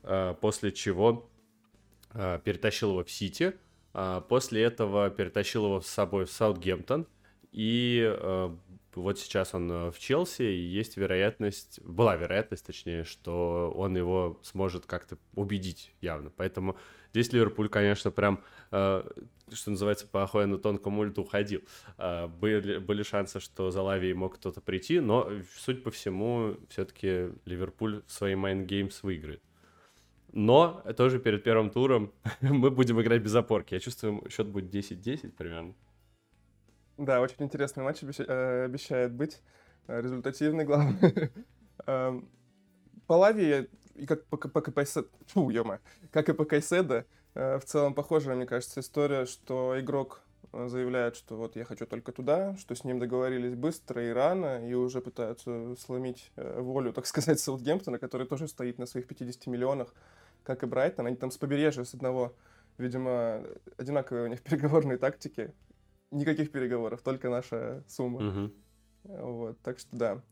[0.02, 1.28] э, после чего
[2.12, 3.54] э, перетащил его в Сити,
[4.28, 7.06] после этого перетащил его с собой в Саутгемптон,
[7.52, 8.12] и
[8.96, 14.86] вот сейчас он в Челси, и есть вероятность, была вероятность, точнее, что он его сможет
[14.86, 16.30] как-то убедить явно.
[16.36, 16.76] Поэтому
[17.14, 18.42] здесь Ливерпуль, конечно, прям
[19.52, 21.62] что называется, по охуенно тонкому льду ходил.
[21.98, 27.30] А, были, были шансы, что за Лавией мог кто-то прийти, но, суть по всему, все-таки
[27.44, 29.42] Ливерпуль свои Games выиграет.
[30.32, 33.74] Но тоже перед первым туром мы будем играть без опорки.
[33.74, 35.74] Я чувствую, счет будет 10-10 примерно.
[36.96, 39.42] Да, очень интересный матч э, обещает быть.
[39.86, 41.30] Э, результативный, главное.
[41.86, 42.28] Эм,
[43.06, 44.84] по Лавии, и как по, по, по,
[45.26, 45.52] фу,
[46.10, 51.16] как и по Кайседо, Э, в целом похожая, мне кажется, история, что игрок э, заявляет,
[51.16, 55.00] что вот я хочу только туда, что с ним договорились быстро и рано, и уже
[55.00, 59.94] пытаются сломить э, волю, так сказать, Саутгемптона, который тоже стоит на своих 50 миллионах,
[60.44, 61.06] как и Брайтон.
[61.06, 62.34] Они там с побережья с одного,
[62.78, 63.42] видимо,
[63.76, 65.52] одинаковые у них переговорные тактики.
[66.10, 68.28] Никаких переговоров, только наша сумма.
[68.28, 68.52] Угу.
[69.04, 70.22] Вот, так что да.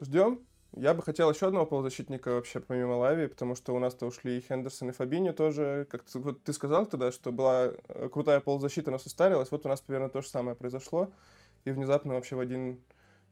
[0.00, 0.40] Ждем.
[0.76, 4.40] Я бы хотел еще одного полузащитника вообще, помимо Лави, потому что у нас-то ушли и
[4.40, 5.86] Хендерсон, и Фабини тоже.
[5.90, 9.50] Как ты, вот ты сказал тогда, что была э, крутая полузащита, но состарилась.
[9.50, 11.10] Вот у нас примерно то же самое произошло.
[11.64, 12.80] И внезапно вообще в один,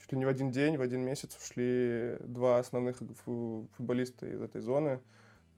[0.01, 2.96] чуть ли не в один день, в один месяц ушли два основных
[3.77, 5.01] футболиста из этой зоны.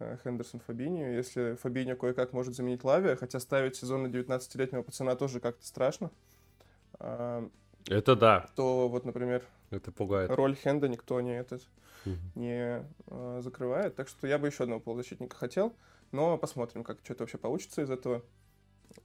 [0.00, 1.00] Э, Хендерсон, Фабини.
[1.00, 6.10] Если Фабини кое-как может заменить Лави, хотя ставить сезон на 19-летнего пацана тоже как-то страшно.
[6.98, 7.48] А,
[7.88, 8.46] Это да.
[8.54, 10.30] То вот, например, это пугает.
[10.30, 11.68] Роль Хенда никто не, этот,
[12.04, 12.16] угу.
[12.34, 13.94] не э, закрывает.
[13.96, 15.74] Так что я бы еще одного полузащитника хотел.
[16.12, 18.22] Но посмотрим, как что-то вообще получится из этого.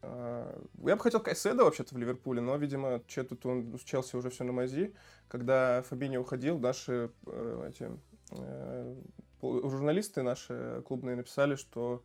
[0.01, 4.15] Э, я бы хотел Кайседа вообще-то в Ливерпуле, но, видимо, что-то тут он с Челси
[4.15, 4.93] уже все на мази.
[5.27, 7.91] Когда Фабини уходил, наши э, эти,
[8.31, 8.95] э,
[9.41, 12.03] журналисты наши клубные написали, что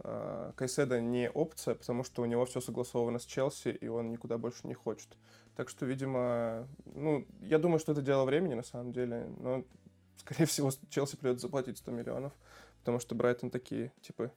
[0.00, 4.38] э, Кайседа не опция, потому что у него все согласовано с Челси, и он никуда
[4.38, 5.08] больше не хочет.
[5.58, 9.64] Так что, видимо, ну, я думаю, что это дело времени на самом деле, но,
[10.18, 12.32] скорее всего, Челси придется заплатить 100 миллионов,
[12.78, 14.30] потому что Брайтон такие, типа...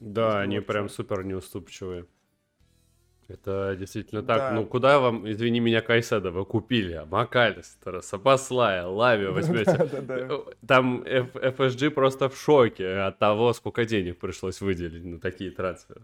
[0.00, 2.06] Да, они прям супер неуступчивые.
[3.28, 4.38] Это действительно так.
[4.38, 4.52] Да.
[4.52, 7.04] Ну, куда вам, извини меня, Кайседа вы купили?
[7.06, 9.76] Макалистера, Сапаслая, Лави возьмете.
[10.66, 16.00] Там FSG просто в шоке от того, сколько денег пришлось выделить на такие трансферы.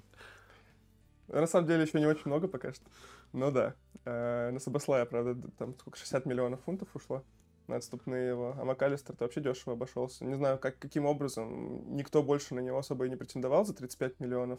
[1.29, 2.85] На самом деле еще не очень много пока что.
[3.33, 3.75] Ну да.
[4.05, 7.23] Э, на Сабаслая, правда, там сколько, 60 миллионов фунтов ушло
[7.69, 8.57] на отступные его.
[8.59, 10.25] А МакАлистер-то вообще дешево обошелся.
[10.25, 11.95] Не знаю, как, каким образом.
[11.95, 14.59] Никто больше на него особо и не претендовал за 35 миллионов.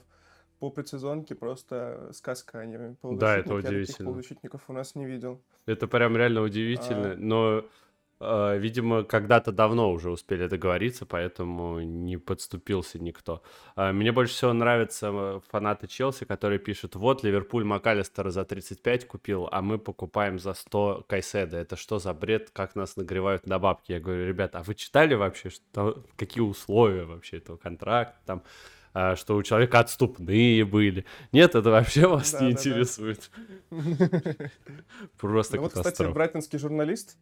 [0.59, 4.09] По предсезонке просто сказка, они а Да, это удивительно.
[4.09, 5.41] полузащитников у нас не видел.
[5.65, 7.13] Это прям реально удивительно.
[7.13, 7.15] А...
[7.15, 7.65] Но
[8.19, 13.41] видимо, когда-то давно уже успели договориться, поэтому не подступился никто.
[13.77, 19.07] Э, мне больше всего нравятся э, фанаты Челси, которые пишут, вот, Ливерпуль Макалистера за 35
[19.07, 21.57] купил, а мы покупаем за 100 Кайседа.
[21.57, 23.93] Это что за бред, как нас нагревают на бабки?
[23.93, 28.19] Я говорю, ребята, а вы читали вообще, что, какие условия вообще этого контракта?
[28.25, 28.43] Там
[28.93, 31.05] а, что у человека отступные были.
[31.31, 32.69] Нет, это вообще вас Да, не да, да.
[32.69, 33.29] интересует.
[35.17, 36.13] Просто Ну вот, кстати, катастрофа.
[36.13, 37.17] брайтонский журналист,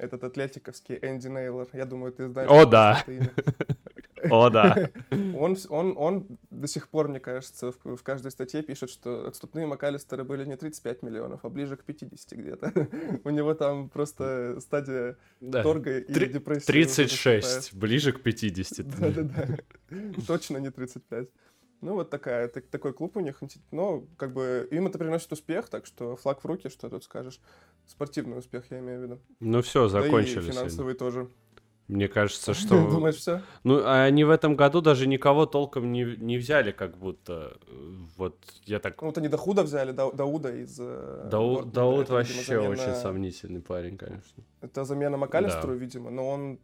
[0.00, 2.50] этот атлетиковский Энди Нейлор, я думаю, ты знаешь.
[2.50, 3.04] О, что да.
[4.30, 4.90] О, да.
[5.34, 9.66] Он, он, он до сих пор, мне кажется, в, в каждой статье пишет, что отступные
[9.66, 12.88] МакАлистера были не 35 миллионов, а ближе к 50 где-то.
[13.24, 15.62] У него там просто стадия Да.
[15.62, 16.64] торга и Три- депрессии.
[16.64, 18.86] уже 36, ближе к 50.
[19.00, 19.46] Да-да-да.
[20.26, 21.28] Точно не 35.
[21.80, 23.40] Ну, вот такая, так- такой клуб у них.
[23.70, 27.40] Но, как бы, им это приносит успех, так что флаг в руки, что тут скажешь.
[27.86, 29.18] Спортивный успех, я имею в виду.
[29.40, 30.52] Ну все, Да и закончили сегодня.
[30.52, 31.28] финансовый тоже.
[31.90, 32.74] Мне кажется, что...
[32.90, 33.40] Думаешь, все?
[33.64, 37.56] Ну, а они в этом году даже никого толком не, не взяли, как будто.
[37.66, 39.00] э, Вот я так...
[39.02, 40.78] Ну, вот они Дахуда взяли, Дау- Дауда из...
[40.80, 41.64] э, Дау-.
[41.64, 44.44] Дауд Это, видимо, вообще замена- очень сомнительный парень, конечно.
[44.60, 46.58] Это замена МакАлистеру, видимо, но он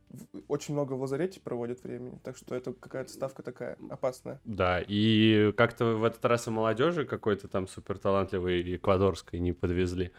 [0.48, 4.40] очень много в лазарете проводит времени, так что это какая-то ставка такая опасная.
[4.44, 10.12] Да, и как-то в этот раз и молодежи какой-то там супер талантливой эквадорской не подвезли.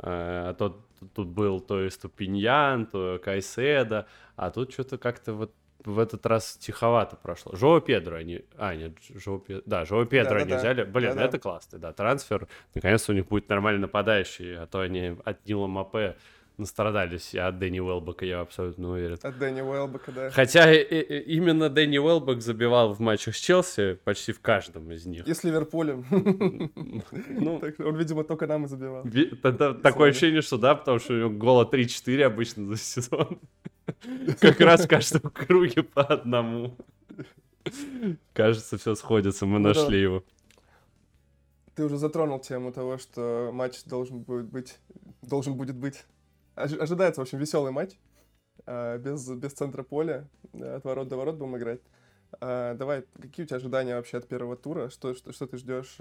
[0.00, 0.80] А то
[1.14, 4.06] тут был то Эступиньян, то Кайседа,
[4.36, 7.54] а тут что-то как-то вот в этот раз тиховато прошло.
[7.54, 8.44] Жоу Педро они...
[8.56, 9.62] А, нет, Жоу Педро...
[9.66, 10.58] Да, Жоу Педро они Да-да-да.
[10.58, 10.84] взяли.
[10.84, 11.24] Блин, Да-да.
[11.24, 12.48] это классно, да, трансфер.
[12.74, 16.16] Наконец-то у них будет нормальный нападающий, а то они от Нила Мапе
[16.58, 19.18] настрадались, от Дэнни Уэлбека я абсолютно уверен.
[19.22, 20.30] От Дэнни Уэлбека, да.
[20.30, 25.26] Хотя именно Дэнни Уэлбек забивал в матчах с Челси почти в каждом из них.
[25.26, 26.04] И с Ливерпулем.
[27.28, 29.04] Ну, Он, видимо, только нам и забивал.
[29.82, 33.38] такое ощущение, что да, потому что у него гола 3-4 обычно за сезон.
[34.40, 36.76] Как раз в каждом круге по одному.
[38.32, 40.24] Кажется, все сходится, мы Ну нашли его.
[41.74, 44.78] Ты уже затронул тему того, что матч должен будет быть,
[45.22, 46.04] должен будет быть.
[46.64, 47.92] Ожи- Ожидается, в общем, веселый матч.
[48.66, 50.28] а, Без, без центра поля.
[50.52, 51.80] да, От ворот до ворот будем играть.
[52.40, 54.90] А, Давай, какие у тебя ожидания вообще от первого тура?
[54.90, 55.96] Что, что, что ты ждешь?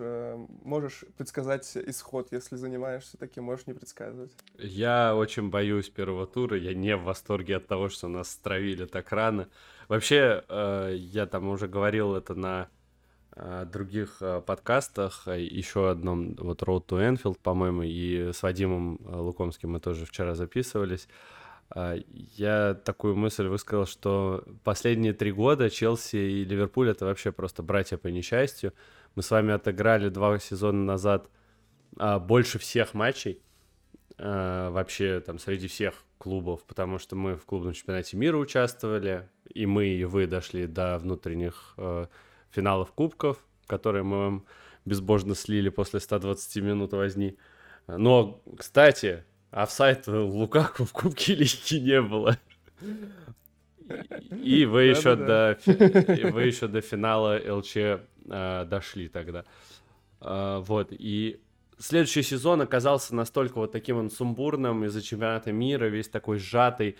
[0.63, 4.33] Можешь предсказать исход, если занимаешься таким, можешь не предсказывать.
[4.57, 9.11] Я очень боюсь первого тура, я не в восторге от того, что нас стравили так
[9.13, 9.47] рано.
[9.87, 12.67] Вообще, э, я там уже говорил это на э,
[13.65, 19.15] других э, подкастах, э, еще одном, вот Road to Enfield, по-моему, и с Вадимом э,
[19.15, 21.07] Лукомским мы тоже вчера записывались.
[21.75, 27.97] Я такую мысль высказал, что последние три года Челси и Ливерпуль это вообще просто братья
[27.97, 28.71] по несчастью.
[29.15, 31.29] Мы с вами отыграли два сезона назад
[31.97, 33.41] а, больше всех матчей
[34.17, 39.87] вообще там среди всех клубов, потому что мы в клубном чемпионате мира участвовали, и мы,
[39.87, 42.07] и вы дошли до внутренних э,
[42.57, 44.45] финалов кубков, которые мы вам
[44.85, 47.37] безбожно слили после 120 минут возни.
[47.87, 52.37] Но, кстати, офсайд Лукаку в Кубке Лиги не было.
[54.43, 59.45] И вы еще до вы еще до финала ЛЧ э, дошли тогда.
[60.19, 61.39] А, Вот, и
[61.77, 66.97] следующий сезон оказался настолько вот таким он сумбурным из-за чемпионата мира, весь такой сжатый,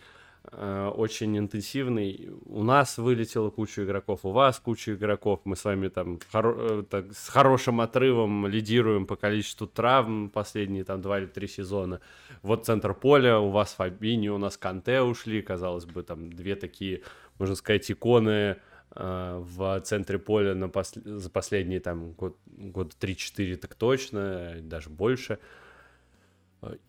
[0.51, 2.29] очень интенсивный.
[2.45, 5.41] У нас вылетела куча игроков, у вас куча игроков.
[5.43, 10.83] Мы с вами там хоро- э, так, с хорошим отрывом лидируем по количеству травм последние
[10.83, 11.99] там два или три сезона.
[12.43, 17.01] Вот центр поля, у вас Фабини, у нас Канте ушли, казалось бы, там две такие,
[17.39, 18.57] можно сказать, иконы
[18.95, 24.89] э, в центре поля на пос- за последние там год, года 3-4 так точно, даже
[24.89, 25.39] больше.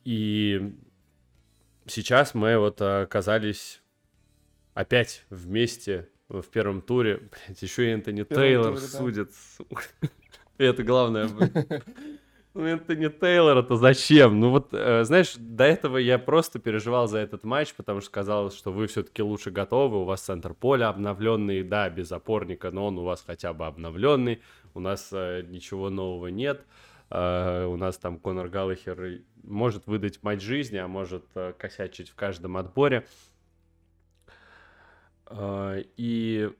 [0.04, 0.72] И
[1.88, 3.82] сейчас мы вот оказались
[4.74, 7.28] опять вместе в первом туре.
[7.30, 8.98] Блять, еще и Энтони Тейлор туре, да.
[8.98, 9.30] судит.
[9.56, 9.82] сука.
[10.58, 11.28] И это главное.
[12.54, 14.40] Ну, Энтони Тейлор, это зачем?
[14.40, 18.56] Ну вот, э, знаешь, до этого я просто переживал за этот матч, потому что казалось,
[18.56, 22.98] что вы все-таки лучше готовы, у вас центр поля обновленный, да, без опорника, но он
[22.98, 24.42] у вас хотя бы обновленный,
[24.74, 26.64] у нас э, ничего нового нет, Э,
[27.10, 32.56] у нас там Конор Галлахер может выдать матч жизни, а может э, косячить в каждом
[32.58, 33.06] отборе.
[35.26, 36.50] Э, И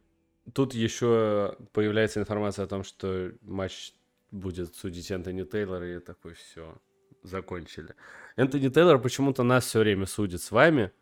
[0.55, 3.93] тут еще появляется информация о том, что матч
[4.31, 6.79] будет судить Энтони Тейлор, и такой, все,
[7.23, 7.95] закончили.
[8.37, 10.93] Энтони Тейлор почему-то нас все время судит с вами,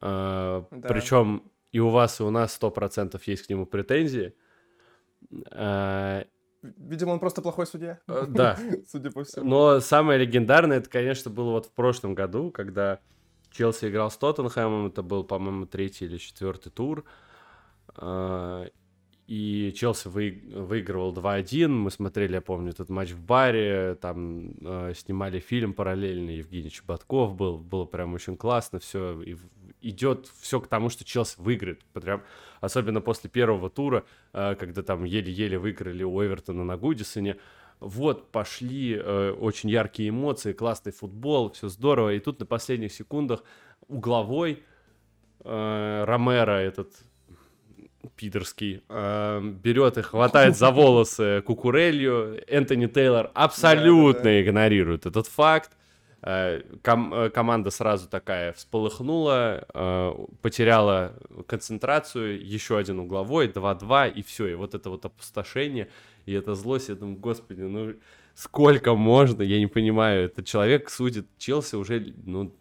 [0.00, 0.64] Да.
[0.70, 4.34] причем и у вас, и у нас 100% есть к нему претензии.
[6.62, 7.98] Видимо, он просто плохой судья.
[8.08, 9.48] э, Да, Судя по всему.
[9.48, 13.00] но самое легендарное, это, конечно, было вот в прошлом году, когда
[13.50, 17.04] Челси играл с Тоттенхэмом, это был, по-моему, третий или четвертый тур,
[17.96, 18.66] А,
[19.26, 24.92] и Челси вы- выигрывал 2-1, мы смотрели, я помню, этот матч в баре, там э,
[24.96, 29.36] снимали фильм параллельно, Евгений Чеботков был, было прям очень классно все, и,
[29.80, 31.84] идет все к тому, что Челси выиграет.
[31.92, 32.22] Прям,
[32.62, 37.36] особенно после первого тура, э, когда там еле-еле выиграли у Эвертона на Гудисоне.
[37.80, 42.14] Вот, пошли э, очень яркие эмоции, классный футбол, все здорово.
[42.14, 43.42] И тут на последних секундах
[43.88, 44.62] угловой
[45.44, 46.92] э, Ромеро, этот
[48.14, 52.40] пидорский, э, берет и хватает за волосы Кукурелью.
[52.46, 54.42] Энтони Тейлор абсолютно да, да, да.
[54.42, 55.72] игнорирует этот факт.
[56.24, 61.14] Э, ком- э, команда сразу такая всполыхнула, э, потеряла
[61.46, 64.46] концентрацию, еще один угловой, 2-2, и все.
[64.46, 65.88] И вот это вот опустошение,
[66.24, 67.94] и эта злость, я думаю, господи, ну
[68.34, 70.26] сколько можно, я не понимаю.
[70.26, 72.54] Этот человек судит Челси уже, ну,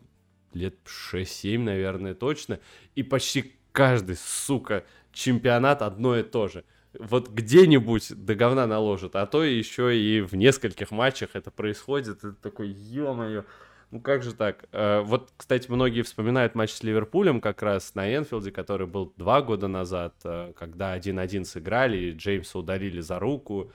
[0.54, 2.60] лет 6-7, наверное, точно.
[2.96, 6.64] И почти каждый, сука, чемпионат одно и то же.
[7.00, 12.18] Вот где-нибудь до говна наложат, а то еще и в нескольких матчах это происходит.
[12.18, 13.46] Это такой, ё-моё,
[13.92, 14.66] ну как же так?
[14.74, 19.42] Э, вот, кстати, многие вспоминают матч с Ливерпулем как раз на Энфилде, который был два
[19.42, 23.72] года назад, э, когда 1-1 сыграли, Джеймса ударили за руку.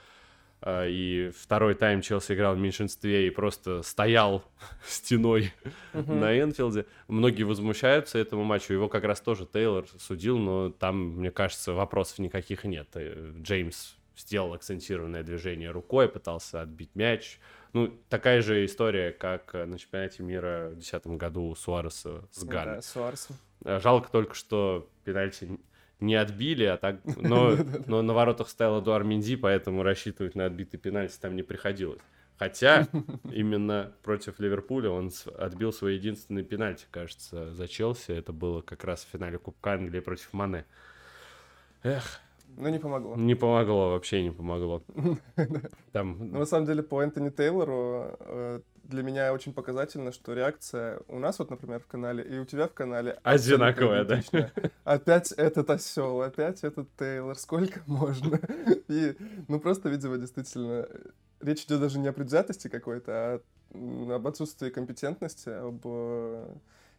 [0.62, 4.44] А, и второй тайм Челси играл в меньшинстве и просто стоял
[4.86, 5.52] стеной
[5.92, 6.14] uh-huh.
[6.14, 6.86] на Энфилде.
[7.08, 8.72] Многие возмущаются этому матчу.
[8.72, 12.88] Его как раз тоже Тейлор судил, но там, мне кажется, вопросов никаких нет.
[12.94, 17.38] Э, Джеймс сделал акцентированное движение рукой, пытался отбить мяч.
[17.74, 22.76] Ну, такая же история, как на чемпионате мира в 2010 году у Суареса с Ганой.
[22.76, 23.34] Да, Суареса.
[23.64, 25.58] Жалко только, что пенальти
[26.00, 30.78] не отбили, а так, но, но на воротах стоял Эдуар Минди, поэтому рассчитывать на отбитый
[30.78, 32.00] пенальти там не приходилось.
[32.38, 32.86] Хотя
[33.32, 38.12] именно против Ливерпуля он отбил свой единственный пенальти, кажется, за Челси.
[38.12, 40.66] Это было как раз в финале Кубка Англии против Мане.
[41.82, 42.20] Эх.
[42.56, 43.16] Ну, не помогло.
[43.16, 44.82] Не помогло, вообще не помогло.
[45.92, 46.16] Там...
[46.18, 51.18] Ну, на самом деле, по Энтони Тейлору э, для меня очень показательно, что реакция у
[51.18, 54.20] нас вот, например, в канале и у тебя в канале одинаковая, да?
[54.84, 58.40] Опять этот осел, опять этот Тейлор, сколько можно?
[58.88, 59.16] И,
[59.48, 60.88] ну, просто, видимо, действительно,
[61.40, 63.40] речь идет даже не о предвзятости какой-то, а
[64.14, 66.46] об отсутствии компетентности, об э,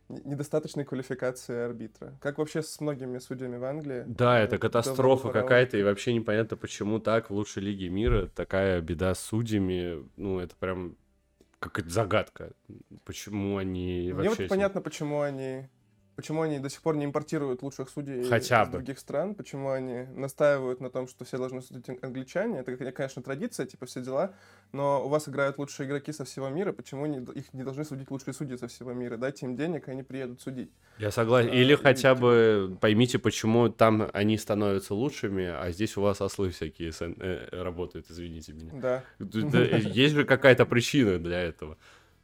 [0.10, 2.14] недостаточной квалификации арбитра.
[2.20, 4.04] Как вообще с многими судьями в Англии?
[4.06, 9.16] Да, это катастрофа какая-то, и вообще непонятно, почему так в лучшей лиге мира такая беда
[9.16, 10.06] с судьями.
[10.18, 10.98] Ну, это прям
[11.60, 12.52] какая-то загадка.
[13.04, 14.44] Почему они Мне вообще...
[14.44, 15.68] вот понятно, почему они
[16.18, 18.74] Почему они до сих пор не импортируют лучших судей Хотя из бы.
[18.74, 19.36] других стран?
[19.36, 22.62] Почему они настаивают на том, что все должны судить англичане?
[22.62, 24.34] Это, конечно, традиция, типа все дела,
[24.72, 28.10] но у вас играют лучшие игроки со всего мира, почему они, их не должны судить
[28.10, 29.18] лучшие судьи со всего мира?
[29.18, 30.72] Дайте им денег, и они приедут судить.
[30.98, 31.54] Я согласен.
[31.54, 32.22] Или а, хотя типа...
[32.22, 38.08] бы поймите, почему там они становятся лучшими, а здесь у вас ослы всякие э, работают,
[38.10, 38.72] извините меня.
[38.74, 39.04] Да.
[39.20, 41.78] Есть же какая-то причина для этого.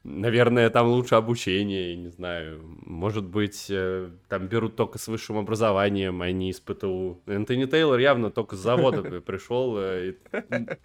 [0.03, 2.59] Наверное, там лучше обучение, не знаю.
[2.85, 7.21] Может быть, э, там берут только с высшим образованием, а не из ПТУ.
[7.25, 10.15] Энтони Тейлор явно только с завода пришел, э,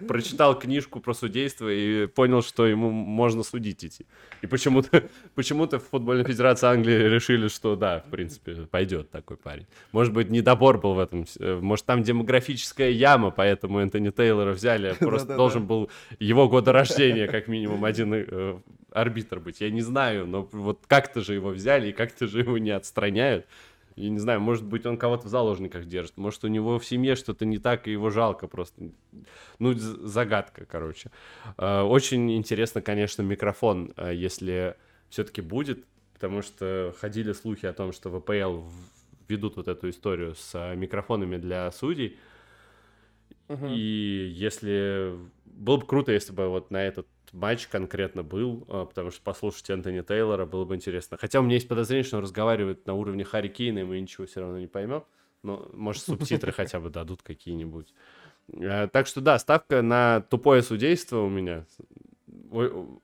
[0.06, 4.06] прочитал книжку про судейство и понял, что ему можно судить идти.
[4.40, 5.02] И почему-то
[5.34, 9.66] почему в футбольной федерации Англии решили, что да, в принципе, пойдет такой парень.
[9.90, 11.26] Может быть, недобор был в этом.
[11.40, 14.94] Э, может, там демографическая яма, поэтому Энтони Тейлора взяли.
[15.00, 15.90] Просто должен был
[16.20, 18.14] его года рождения, как минимум, один
[18.92, 19.60] арбитр быть.
[19.60, 23.46] Я не знаю, но вот как-то же его взяли и как-то же его не отстраняют.
[23.98, 26.16] Я не знаю, может быть, он кого-то в заложниках держит.
[26.16, 28.90] Может, у него в семье что-то не так, и его жалко просто.
[29.58, 31.10] Ну, загадка, короче.
[31.56, 34.76] А, очень интересно, конечно, микрофон, а, если
[35.08, 35.84] все-таки будет,
[36.14, 38.62] потому что ходили слухи о том, что ВПЛ
[39.26, 42.18] ведут вот эту историю с а, микрофонами для судей.
[43.48, 43.66] Угу.
[43.70, 45.12] И если...
[45.44, 49.68] Было бы круто, если бы вот на этот матч конкретно был, а, потому что послушать
[49.70, 51.16] Антони Тейлора было бы интересно.
[51.18, 54.26] Хотя у меня есть подозрение, что он разговаривает на уровне Харри Кейна, и мы ничего
[54.26, 55.04] все равно не поймем.
[55.42, 57.94] Но, может, субтитры хотя бы дадут какие-нибудь.
[58.54, 61.66] А, так что да, ставка на тупое судейство у меня.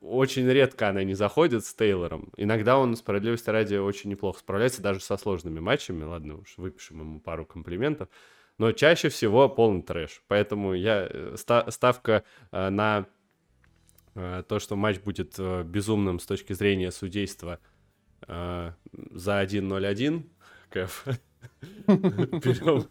[0.00, 2.32] Очень редко она не заходит с Тейлором.
[2.36, 6.04] Иногда он, справедливости ради, очень неплохо справляется, даже со сложными матчами.
[6.04, 8.08] Ладно, уж выпишем ему пару комплиментов.
[8.58, 10.22] Но чаще всего полный трэш.
[10.28, 13.06] Поэтому я э, ставка э, на
[14.14, 17.58] то, что матч будет э, безумным с точки зрения судейства
[18.26, 18.72] э,
[19.10, 20.24] за 1-0-1,
[20.70, 21.04] Кэф,
[21.86, 22.88] берем.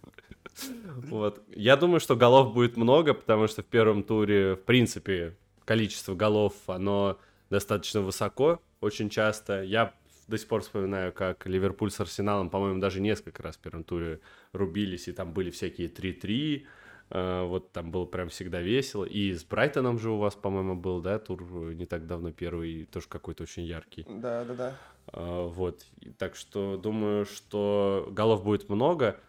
[1.10, 1.42] Вот.
[1.56, 6.54] Я думаю, что голов будет много, потому что в первом туре, в принципе, количество голов,
[6.68, 7.20] оно
[7.50, 9.64] достаточно высоко очень часто.
[9.64, 9.94] Я
[10.28, 14.20] до сих пор вспоминаю, как Ливерпуль с Арсеналом, по-моему, даже несколько раз в первом туре
[14.52, 16.66] рубились, и там были всякие 3-3, Э,
[17.10, 19.06] вот там было прям всегда весело.
[19.06, 21.44] И с Брайтоном же у вас, по-моему, был, да, тур
[21.74, 24.06] не так давно первый, тоже какой-то очень яркий.
[24.10, 24.78] Да, да, да.
[25.14, 25.86] Вот.
[26.18, 29.20] Так что думаю, что голов будет много.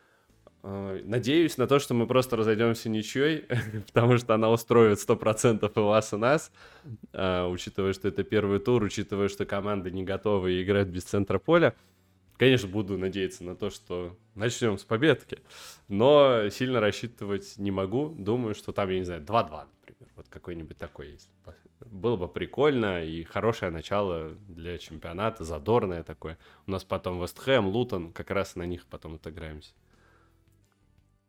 [0.62, 3.45] Надеюсь на то, что мы просто разойдемся ничьей,
[3.93, 6.51] потому что она устроит 100% и вас, и нас,
[7.12, 11.75] учитывая, что это первый тур, учитывая, что команды не готовы и играют без центра поля.
[12.37, 15.39] Конечно, буду надеяться на то, что начнем с победки,
[15.89, 18.09] но сильно рассчитывать не могу.
[18.09, 21.30] Думаю, что там, я не знаю, 2-2, например, вот какой-нибудь такой есть.
[21.80, 26.39] Было бы прикольно и хорошее начало для чемпионата, задорное такое.
[26.66, 29.72] У нас потом Вестхэм, Лутон, как раз на них потом отыграемся.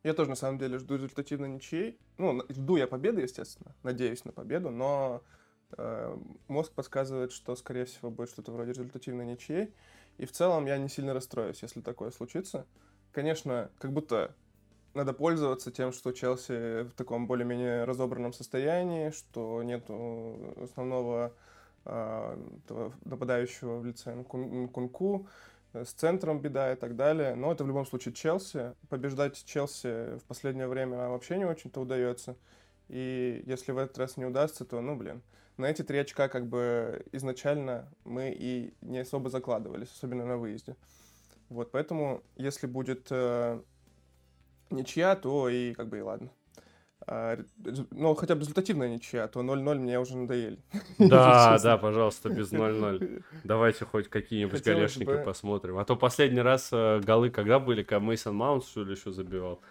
[0.04, 2.00] Я тоже, на самом деле, жду результативной ничьей.
[2.18, 5.24] Ну, жду я победы, естественно, надеюсь на победу, но
[5.78, 9.74] э, мозг подсказывает, что, скорее всего, будет что-то вроде результативной ничьей.
[10.18, 12.66] И в целом я не сильно расстроюсь, если такое случится.
[13.12, 14.34] Конечно, как будто
[14.94, 21.34] надо пользоваться тем, что Челси в таком более-менее разобранном состоянии, что нету основного
[21.84, 22.38] э,
[23.04, 25.28] нападающего в лице Кунку,
[25.74, 27.36] с центром беда и так далее.
[27.36, 28.74] Но это в любом случае Челси.
[28.90, 32.38] Побеждать Челси в последнее время вообще не очень-то удается.
[32.88, 35.22] И если в этот раз не удастся, то, ну, блин,
[35.58, 40.76] на эти три очка как бы изначально мы и не особо закладывались, особенно на выезде.
[41.50, 43.62] Вот, поэтому если будет э,
[44.72, 46.32] ничья, то и как бы и ладно.
[47.08, 47.38] А,
[47.92, 50.58] ну, хотя бы результативная ничья, то 0-0 мне уже надоели.
[50.98, 53.24] Да, да, пожалуйста, без 0-0.
[53.44, 55.78] Давайте хоть какие-нибудь голешники посмотрим.
[55.78, 57.86] А то последний раз э, голы когда были?
[58.00, 59.62] Мейсон Маунт, что ли, еще забивал?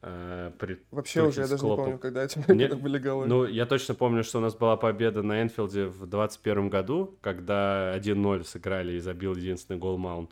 [0.00, 2.68] Э, при Вообще уже, я даже не помню, когда эти Мне...
[2.74, 3.26] были голы.
[3.26, 7.96] Ну, я точно помню, что у нас была победа на Энфилде в 21 году, когда
[7.96, 10.30] 1-0 сыграли и забил единственный гол Маунт.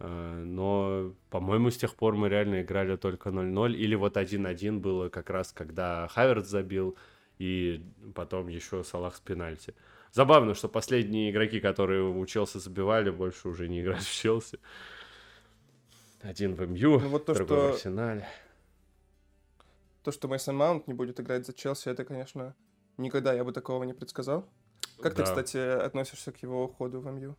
[0.00, 3.72] Э, но, по-моему, с тех пор мы реально играли только 0-0.
[3.72, 6.96] Или вот 1-1 было как раз, когда Хаверт забил,
[7.38, 7.84] и
[8.14, 9.74] потом еще Салах с пенальти.
[10.10, 14.58] Забавно, что последние игроки, которые у Челси забивали, больше уже не играют в Челси.
[16.22, 17.68] Один в МЮ, ну, вот то, другой что...
[17.68, 18.26] в Арсенале
[20.08, 22.54] то, что Мейсон Маунт не будет играть за Челси, это, конечно,
[22.96, 24.48] никогда я бы такого не предсказал.
[25.02, 25.16] Как да.
[25.16, 27.36] ты, кстати, относишься к его уходу в МЮ?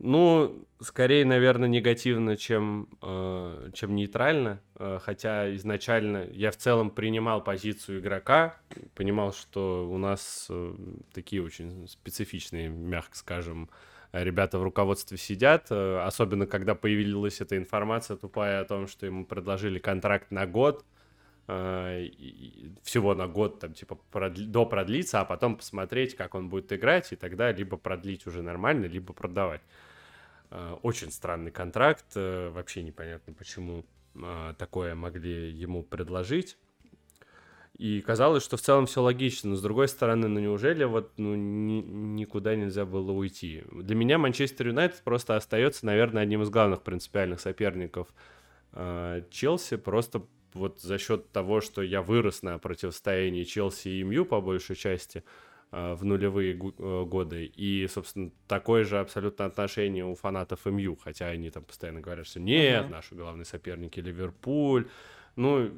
[0.00, 4.60] Ну, скорее, наверное, негативно, чем, э, чем нейтрально.
[4.74, 8.56] Э, хотя изначально я в целом принимал позицию игрока,
[8.96, 10.74] понимал, что у нас э,
[11.14, 13.70] такие очень специфичные, мягко скажем,
[14.10, 19.24] ребята в руководстве сидят, э, особенно когда появилась эта информация тупая о том, что ему
[19.24, 20.84] предложили контракт на год,
[21.46, 27.12] всего на год, там, типа, продли, до продлиться, а потом посмотреть, как он будет играть,
[27.12, 29.62] и тогда либо продлить уже нормально, либо продавать.
[30.50, 33.84] Э, очень странный контракт, э, вообще непонятно, почему
[34.56, 36.56] такое могли ему предложить.
[37.76, 41.34] И казалось, что в целом все логично, но с другой стороны, ну неужели вот ну,
[41.34, 43.64] ни, никуда нельзя было уйти?
[43.70, 48.08] Для меня Манчестер Юнайтед просто остается, наверное, одним из главных принципиальных соперников
[48.72, 50.22] Челси, просто
[50.56, 55.22] вот за счет того, что я вырос на противостоянии Челси и МЮ по большей части
[55.70, 61.26] э, в нулевые э, годы, и, собственно, такое же абсолютно отношение у фанатов МЮ, хотя
[61.26, 62.90] они там постоянно говорят, что нет, uh-huh.
[62.90, 64.88] наши главные соперники Ливерпуль.
[65.36, 65.70] Ну,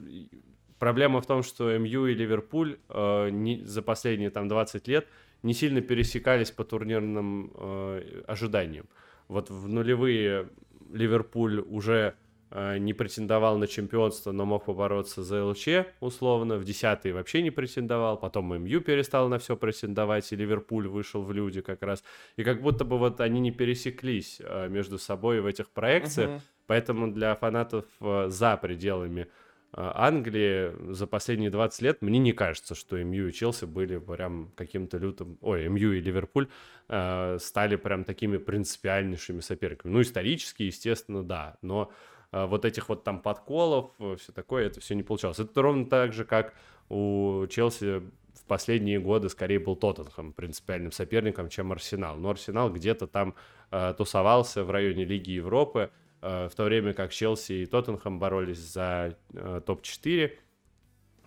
[0.78, 5.06] проблема в том, что МЮ и Ливерпуль э, не, за последние там 20 лет
[5.42, 8.88] не сильно пересекались по турнирным э, ожиданиям.
[9.28, 10.48] Вот в нулевые
[10.92, 12.14] Ливерпуль уже
[12.50, 15.68] не претендовал на чемпионство, но мог побороться за ЛЧ,
[16.00, 16.56] условно.
[16.56, 18.18] В десятый вообще не претендовал.
[18.18, 22.02] Потом МЮ перестал на все претендовать, и Ливерпуль вышел в люди как раз.
[22.36, 26.30] И как будто бы вот они не пересеклись э, между собой в этих проекциях.
[26.30, 26.40] Uh-huh.
[26.66, 29.28] Поэтому для фанатов э, за пределами
[29.72, 34.96] Англии за последние 20 лет мне не кажется, что МЮ и Челси были прям каким-то
[34.96, 35.36] лютым...
[35.42, 36.48] Ой, МЮ и Ливерпуль
[36.88, 39.92] э, стали прям такими принципиальнейшими соперниками.
[39.92, 41.92] Ну, исторически, естественно, да, но
[42.32, 45.38] вот этих вот там подколов, э, все такое, это все не получалось.
[45.38, 46.54] Это ровно так же, как
[46.88, 48.02] у Челси
[48.34, 52.16] в последние годы скорее был Тоттенхэм принципиальным соперником, чем Арсенал.
[52.16, 53.34] Но Арсенал где-то там
[53.70, 55.90] э, тусовался в районе Лиги Европы,
[56.22, 60.32] э, в то время как Челси и Тоттенхэм боролись за э, топ-4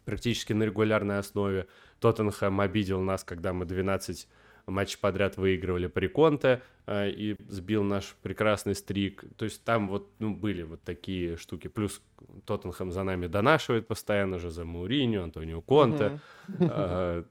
[0.05, 1.67] практически на регулярной основе.
[1.99, 4.27] Тоттенхэм обидел нас, когда мы 12
[4.71, 9.23] матч подряд выигрывали при Конте э, и сбил наш прекрасный стрик.
[9.37, 11.67] То есть там вот ну, были вот такие штуки.
[11.67, 12.01] Плюс
[12.45, 16.19] Тоттенхэм за нами донашивает постоянно же за Мауриню, Антонио Конте.
[16.59, 17.23] Э,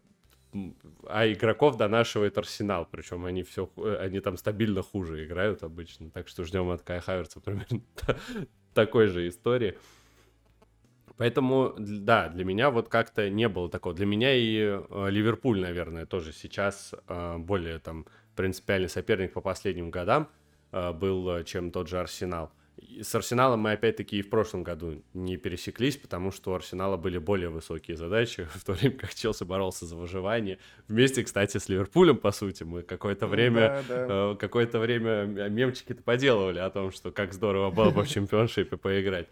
[1.07, 3.71] а игроков донашивает Арсенал, причем они все,
[4.01, 7.81] они там стабильно хуже играют обычно, так что ждем от Кая Хаверца примерно
[8.75, 9.79] такой же истории.
[11.21, 13.95] Поэтому, да, для меня вот как-то не было такого.
[13.95, 18.07] Для меня и э, Ливерпуль, наверное, тоже сейчас э, более там
[18.37, 20.31] принципиальный соперник по последним годам
[20.73, 22.51] э, был, чем тот же Арсенал.
[22.79, 26.97] И с Арсеналом мы опять-таки и в прошлом году не пересеклись, потому что у Арсенала
[26.97, 30.59] были более высокие задачи, в то время как Челси боролся за выживание.
[30.89, 34.07] Вместе, кстати, с Ливерпулем, по сути, мы какое-то время, да, да.
[34.09, 39.29] Э, какое-то время мемчики-то поделывали о том, что как здорово было бы в чемпионшипе поиграть.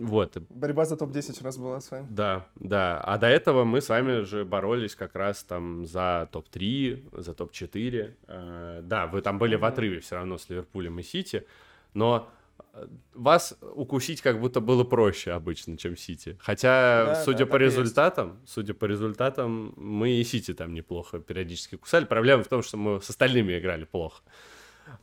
[0.00, 0.36] Вот.
[0.48, 2.06] Борьба за топ-10 у нас была с вами.
[2.10, 3.00] Да, да.
[3.00, 8.14] А до этого мы с вами же боролись как раз там за топ-3, за топ-4.
[8.26, 11.46] Э, да, вы там были в отрыве все равно с Ливерпулем и Сити,
[11.94, 12.30] но
[12.72, 16.36] э, вас укусить как будто было проще обычно, чем Сити.
[16.40, 18.52] Хотя, да, судя да, по результатам, есть.
[18.52, 22.06] судя по результатам, мы и Сити там неплохо периодически кусали.
[22.06, 24.22] Проблема в том, что мы с остальными играли плохо.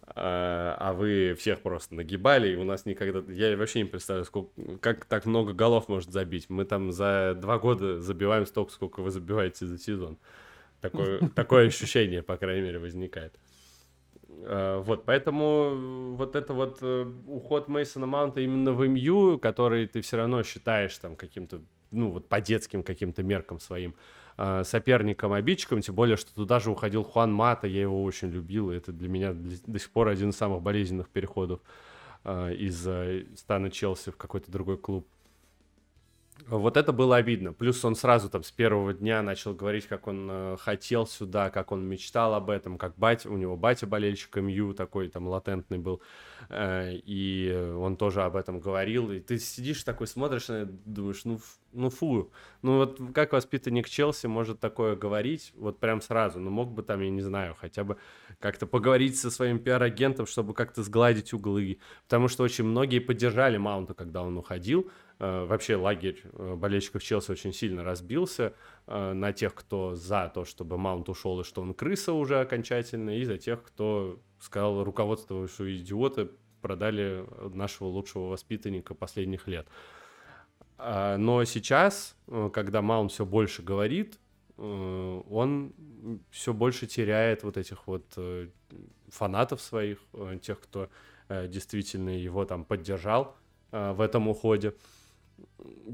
[0.03, 3.21] А, а вы всех просто нагибали, и у нас никогда...
[3.31, 4.49] Я вообще не представляю, сколько...
[4.79, 6.49] как так много голов может забить.
[6.49, 10.17] Мы там за два года забиваем столько, сколько вы забиваете за сезон.
[10.81, 13.37] Такое, такое ощущение, по крайней мере, возникает.
[14.29, 20.01] А, вот, поэтому вот это вот э, уход Мейсона Маунта именно в МЮ, который ты
[20.01, 21.61] все равно считаешь там каким-то,
[21.91, 23.95] ну вот по детским каким-то меркам своим,
[24.37, 28.71] э, соперником, обидчиком, тем более, что туда же уходил Хуан Мата, я его очень любил,
[28.71, 31.59] и это для меня до сих пор один из самых болезненных переходов
[32.23, 35.07] э, из э, стана Челси в какой-то другой клуб.
[36.45, 37.51] Вот это было обидно.
[37.51, 41.71] Плюс он сразу там с первого дня начал говорить, как он э, хотел сюда, как
[41.71, 46.01] он мечтал об этом, как батя, у него батя болельщик МЮ такой там латентный был,
[46.49, 49.11] э, и он тоже об этом говорил.
[49.11, 51.39] И ты сидишь такой, смотришь это, думаешь, ну,
[51.73, 52.31] ну фу,
[52.61, 57.01] ну вот как воспитанник Челси может такое говорить, вот прям сразу, ну мог бы там,
[57.01, 57.97] я не знаю, хотя бы
[58.39, 63.93] как-то поговорить со своим пиар-агентом, чтобы как-то сгладить углы, потому что очень многие поддержали Маунта,
[63.93, 64.89] когда он уходил,
[65.19, 68.53] вообще лагерь э, болельщиков Челси очень сильно разбился
[68.85, 73.17] э, на тех, кто за то, чтобы Маунт ушел и что он крыса уже окончательно,
[73.17, 76.29] и за тех, кто сказал руководство, что идиоты
[76.61, 79.67] продали нашего лучшего воспитанника последних лет.
[80.77, 82.15] А, но сейчас,
[82.53, 84.19] когда Маунт все больше говорит,
[84.57, 85.73] он
[86.31, 88.05] все больше теряет вот этих вот
[89.07, 89.99] фанатов своих,
[90.41, 90.89] тех, кто
[91.29, 93.35] действительно его там поддержал
[93.71, 94.73] в этом уходе.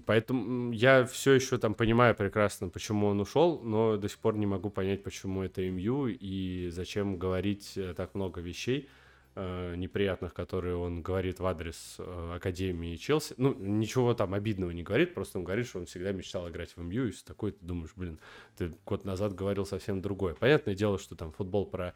[0.06, 4.46] Поэтому я все еще там понимаю прекрасно, почему он ушел, но до сих пор не
[4.46, 8.90] могу понять, почему это МЮ и зачем говорить э, так много вещей
[9.36, 13.36] э, неприятных, которые он говорит в адрес э, Академии Челси.
[13.38, 16.82] Ну, ничего там обидного не говорит, просто он говорит, что он всегда мечтал играть в
[16.82, 18.20] МЮ, и такой ты думаешь, блин,
[18.58, 20.34] ты год назад говорил совсем другое.
[20.34, 21.94] Понятное дело, что там футбол про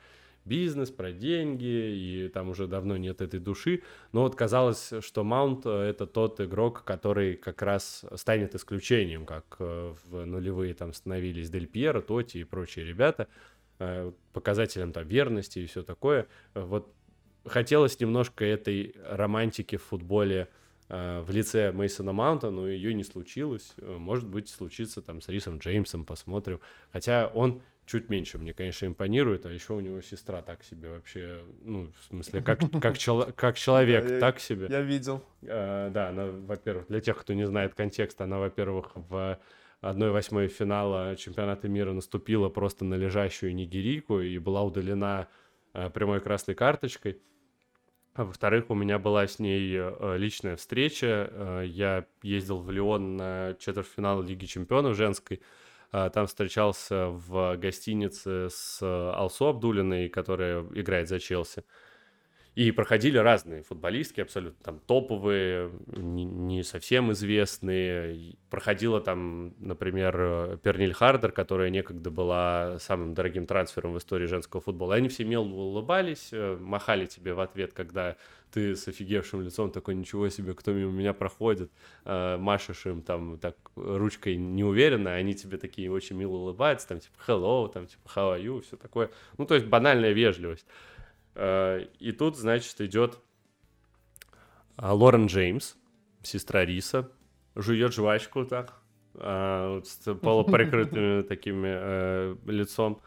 [0.48, 3.84] бизнес, про деньги, и там уже давно нет этой души.
[4.12, 9.58] Но вот казалось, что Маунт э,— это тот игрок, который как раз станет исключением, как
[9.60, 13.28] э, в нулевые там становились Дель Пьеро, Тоти и прочие ребята,
[13.80, 16.28] э, показателем там верности и все такое.
[16.54, 16.94] Вот
[17.46, 20.48] хотелось немножко этой романтики в футболе
[20.90, 23.76] в лице Мейсона Маунта, но ее не случилось.
[23.78, 26.62] Может быть, случится там с Рисом Джеймсом, посмотрим.
[26.94, 31.42] Хотя он чуть меньше мне, конечно, импонирует, а еще у него сестра так себе вообще,
[31.62, 34.68] ну, в смысле, как, как, чел, как человек да, так себе.
[34.70, 35.24] Я видел.
[35.44, 39.40] А, да, она, во-первых, для тех, кто не знает контекста, она, во-первых, в
[39.82, 45.28] 1-8 финала чемпионата мира наступила просто на лежащую нигерийку и была удалена
[45.74, 47.22] а, прямой красной карточкой.
[48.14, 51.30] А во-вторых, у меня была с ней а, личная встреча.
[51.32, 55.42] А, я ездил в Лион на четвертьфинал Лиги чемпионов женской,
[55.92, 61.64] там встречался в гостинице с Алсу Абдулиной, которая играет за Челси.
[62.58, 68.36] И проходили разные футболистки, абсолютно там топовые, не, совсем известные.
[68.50, 74.96] Проходила там, например, Перниль Хардер, которая некогда была самым дорогим трансфером в истории женского футбола.
[74.96, 78.18] И они все мило улыбались, э, махали тебе в ответ, когда
[78.52, 81.72] ты с офигевшим лицом такой, ничего себе, кто мимо меня проходит,
[82.06, 87.16] э, машешь им там так ручкой неуверенно, они тебе такие очень мило улыбаются, там типа
[87.28, 89.12] hello, там типа how are you, все такое.
[89.38, 90.66] Ну, то есть банальная вежливость.
[91.36, 93.20] Э, и тут, значит, идет
[94.78, 95.76] а, Лорен Джеймс,
[96.22, 97.10] сестра Риса,
[97.56, 98.80] жует жвачку так,
[99.16, 103.02] а, с полуприкрытым такими э, лицом.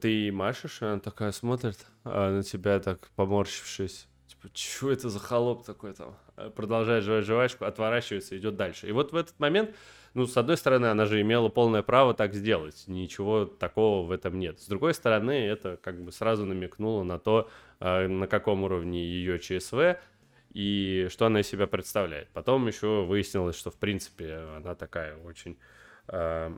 [0.00, 4.08] Ты машешь, и она такая смотрит а, на тебя, так поморщившись.
[4.30, 6.16] Типа, что это за холоп такой там?
[6.54, 8.88] Продолжает жевать жвачку, отворачивается, идет дальше.
[8.88, 9.74] И вот в этот момент
[10.14, 14.38] ну, с одной стороны, она же имела полное право так сделать, ничего такого в этом
[14.38, 14.58] нет.
[14.60, 19.38] С другой стороны, это как бы сразу намекнуло на то, а, на каком уровне ее
[19.38, 20.00] ЧСВ,
[20.52, 22.28] и что она из себя представляет.
[22.30, 25.58] Потом еще выяснилось, что в принципе она такая очень...
[26.08, 26.56] Э,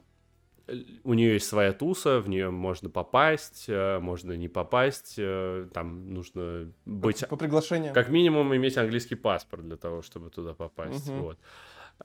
[1.05, 6.13] у нее есть своя туса, в нее можно попасть, э, можно не попасть, э, там
[6.13, 7.21] нужно быть...
[7.21, 7.93] По, по приглашению.
[7.93, 11.19] Как минимум иметь английский паспорт для того, чтобы туда попасть, угу.
[11.19, 11.39] вот.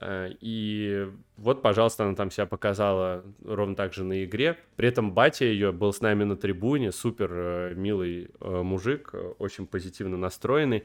[0.00, 4.58] Э, и вот, пожалуйста, она там себя показала ровно так же на игре.
[4.76, 10.84] При этом батя ее был с нами на трибуне, супер милый мужик, очень позитивно настроенный.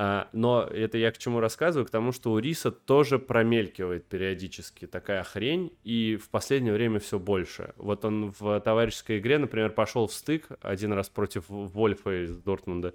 [0.00, 1.84] А, но это я к чему рассказываю?
[1.84, 7.18] К тому, что у Риса тоже промелькивает периодически такая хрень, и в последнее время все
[7.18, 7.74] больше.
[7.78, 12.94] Вот он в товарищеской игре, например, пошел в стык один раз против Вольфа из Дортмунда,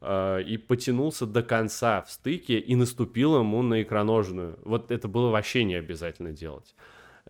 [0.00, 4.58] а, и потянулся до конца в стыке и наступил ему на икроножную.
[4.64, 6.74] Вот это было вообще не обязательно делать.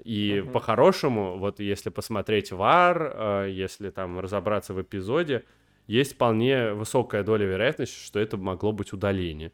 [0.05, 0.53] И uh-huh.
[0.53, 5.45] по-хорошему, вот если посмотреть вар, а, если там разобраться в эпизоде,
[5.91, 9.53] есть вполне высокая доля вероятности, что это могло быть удаление.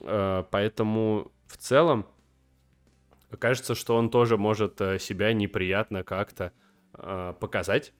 [0.00, 2.06] Э, поэтому в целом
[3.38, 6.52] кажется, что он тоже может э, себя неприятно как-то
[6.94, 7.92] э, показать.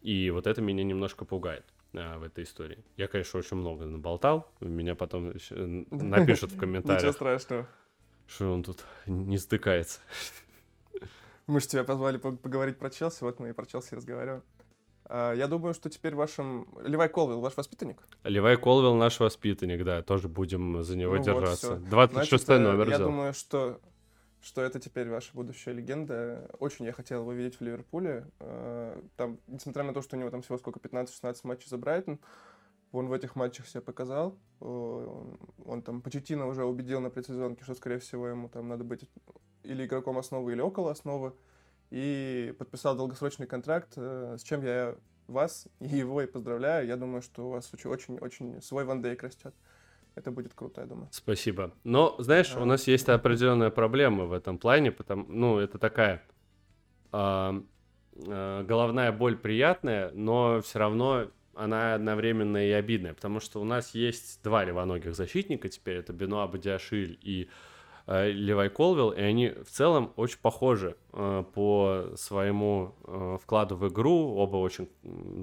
[0.00, 2.84] И вот это меня немножко пугает в этой истории.
[2.96, 4.50] Я, конечно, очень много наболтал.
[4.60, 5.32] Меня потом
[5.90, 7.02] напишут в комментариях.
[7.02, 7.68] Ничего страшного.
[8.26, 10.00] Что он тут не стыкается.
[11.46, 14.42] Мы же тебя позвали поговорить про Челси, вот мы и про Челси разговариваем.
[15.08, 16.68] А, я думаю, что теперь вашим...
[16.82, 18.02] Левай Колвилл ваш воспитанник?
[18.24, 20.02] Левай Колвилл наш воспитанник, да.
[20.02, 21.76] Тоже будем за него ну держаться.
[21.76, 23.08] Вот, 26 Значит, номер Я взял.
[23.08, 23.80] думаю, что,
[24.42, 26.50] что это теперь ваша будущая легенда.
[26.58, 28.26] Очень я хотел его видеть в Ливерпуле.
[28.40, 32.18] А, там, несмотря на то, что у него там всего сколько, 15-16 матчей за Брайтон,
[32.92, 34.36] он в этих матчах себя показал.
[34.60, 39.08] Он, он там Почетина уже убедил на предсезонке, что, скорее всего, ему там надо быть
[39.62, 41.34] или игроком основы, или около основы
[41.90, 46.86] и подписал долгосрочный контракт, э, с чем я вас и его и поздравляю.
[46.86, 49.54] Я думаю, что у вас очень-очень свой Ван Дейк растет.
[50.14, 51.08] Это будет круто, я думаю.
[51.12, 51.72] Спасибо.
[51.84, 52.60] Но, знаешь, а...
[52.60, 56.22] у нас есть определенная проблема в этом плане, потому, ну, это такая
[57.12, 57.62] э,
[58.26, 63.94] э, головная боль приятная, но все равно она одновременно и обидная, потому что у нас
[63.94, 67.77] есть два левоногих защитника теперь, это Бенуа Бадиашиль и э,
[68.08, 74.34] Левай Колвилл, и они в целом очень похожи э, по своему э, вкладу в игру.
[74.34, 74.88] Оба очень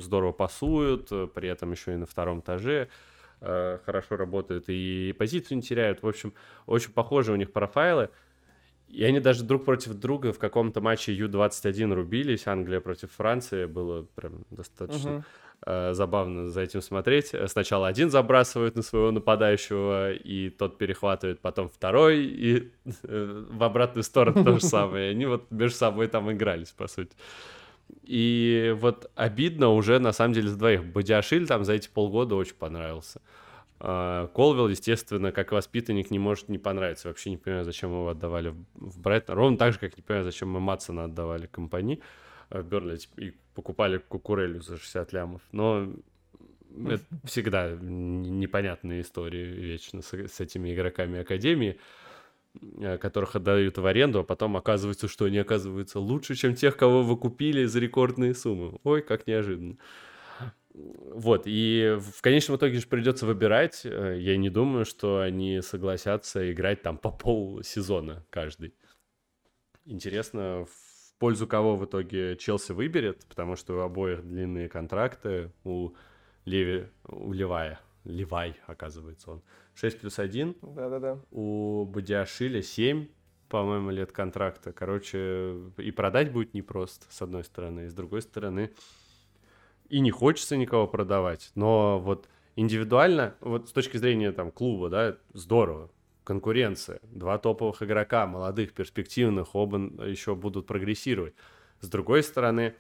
[0.02, 2.90] здорово пасуют, э, при этом еще и на втором этаже
[3.42, 6.02] э, хорошо работают и позицию не теряют.
[6.02, 6.34] В общем,
[6.66, 8.10] очень похожи у них профайлы.
[8.88, 12.48] И они даже друг против друга в каком-то матче Ю-21 рубились.
[12.48, 15.10] Англия против Франции было прям достаточно...
[15.10, 15.22] Э,
[15.66, 17.34] забавно за этим смотреть.
[17.48, 22.72] Сначала один забрасывает на своего нападающего, и тот перехватывает, потом второй, и
[23.04, 25.12] э, в обратную сторону то же самое.
[25.12, 27.16] Они вот между собой там игрались, по сути.
[28.04, 30.86] И вот обидно уже, на самом деле, за двоих.
[30.86, 33.22] Бадиашиль там за эти полгода очень понравился.
[33.80, 37.08] А, Колвилл, естественно, как воспитанник, не может не понравиться.
[37.08, 39.36] Вообще не понимаю, зачем его отдавали в Брайтон.
[39.36, 42.02] Ровно так же, как не понимаю, зачем мы Матсона отдавали компании
[42.52, 45.42] Бернли и покупали кукурелю за 60 лямов.
[45.52, 45.94] Но
[46.88, 51.80] это всегда непонятные истории вечно с, с этими игроками Академии,
[52.80, 57.04] э, которых отдают в аренду, а потом оказывается, что они оказываются лучше, чем тех, кого
[57.04, 58.80] вы купили за рекордные суммы.
[58.84, 59.78] Ой, как неожиданно.
[60.74, 63.82] Вот, и в конечном итоге же придется выбирать.
[63.86, 68.74] Э, я не думаю, что они согласятся играть там по полсезона каждый.
[69.86, 70.85] Интересно, в
[71.20, 75.92] пользу кого в итоге Челси выберет, потому что у обоих длинные контракты, у
[76.46, 79.42] Леви, у Левая, Левай, оказывается он,
[79.76, 80.56] 6 плюс 1.
[80.62, 81.20] Да-да-да.
[81.32, 83.08] У Бадиашиля 7,
[83.50, 84.72] по-моему, лет контракта.
[84.74, 88.72] Короче, и продать будет непросто, с одной стороны, и с другой стороны,
[89.90, 95.18] и не хочется никого продавать, но вот индивидуально, вот с точки зрения там клуба, да,
[95.34, 95.92] здорово,
[96.26, 97.00] конкуренция.
[97.04, 101.34] Два топовых игрока, молодых, перспективных, оба еще будут прогрессировать.
[101.80, 102.76] С другой стороны,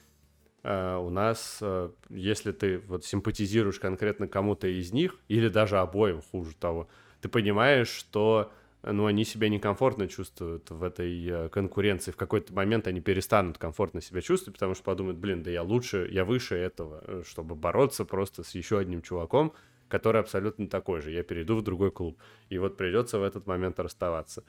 [0.64, 6.22] э, у нас, э, если ты вот симпатизируешь конкретно кому-то из них, или даже обоим,
[6.22, 6.90] хуже того,
[7.22, 8.52] ты понимаешь, что
[8.84, 12.12] ну, они себя некомфортно чувствуют в этой э, конкуренции.
[12.12, 16.08] В какой-то момент они перестанут комфортно себя чувствовать, потому что подумают, блин, да я лучше,
[16.12, 19.54] я выше этого, чтобы бороться просто с еще одним чуваком,
[19.88, 21.12] который абсолютно такой же.
[21.12, 22.18] Я перейду в другой клуб.
[22.50, 24.44] И вот придется в этот момент расставаться.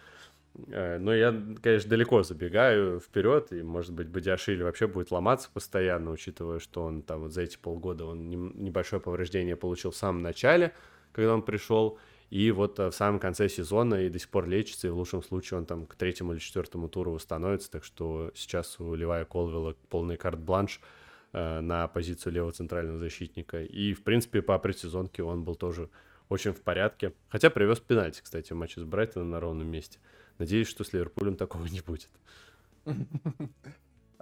[0.68, 6.10] Э, но я, конечно, далеко забегаю вперед, и, может быть, Бадиашвили вообще будет ломаться постоянно,
[6.10, 10.72] учитывая, что он там вот за эти полгода он небольшое повреждение получил в самом начале,
[11.12, 11.98] когда он пришел,
[12.30, 15.22] и вот э, в самом конце сезона и до сих пор лечится, и в лучшем
[15.22, 19.74] случае он там к третьему или четвертому туру восстановится, так что сейчас у Левая Колвилла
[19.88, 20.80] полный карт-бланш–
[21.36, 23.62] на позицию левого центрального защитника.
[23.62, 25.90] И, в принципе, по предсезонке он был тоже
[26.28, 27.12] очень в порядке.
[27.28, 29.98] Хотя привез пенальти, кстати, в матче с Брайтоном на ровном месте.
[30.38, 32.10] Надеюсь, что с Ливерпулем такого не будет.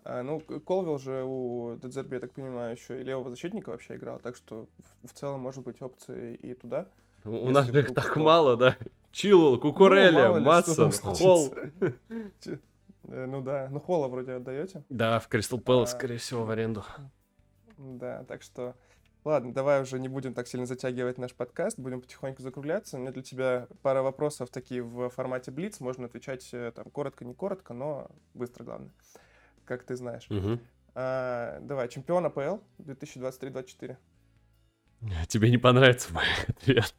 [0.06, 4.18] А, ну, Колвилл же у Дедзерби, я так понимаю, еще и левого защитника вообще играл,
[4.18, 4.68] так что
[5.02, 6.88] в, целом может быть опции и туда.
[7.24, 8.76] У нас их так мало, да?
[9.12, 11.54] Чилл, ну, Матсон, Холл.
[13.08, 14.84] Э, ну да, ну Холла вроде отдаете.
[14.88, 16.84] Да, в Кристал Пэлас, а, скорее всего, в аренду.
[17.78, 18.74] Да, так что...
[19.24, 22.98] Ладно, давай уже не будем так сильно затягивать наш подкаст, будем потихоньку закругляться.
[22.98, 25.80] У меня для тебя пара вопросов такие в формате Блиц.
[25.80, 28.90] Можно отвечать э, там коротко, не коротко, но быстро, главное,
[29.64, 30.26] как ты знаешь.
[30.28, 30.58] Угу.
[30.94, 33.96] А, давай, чемпион АПЛ 2023-2024.
[35.28, 36.94] Тебе не понравится мой ответ.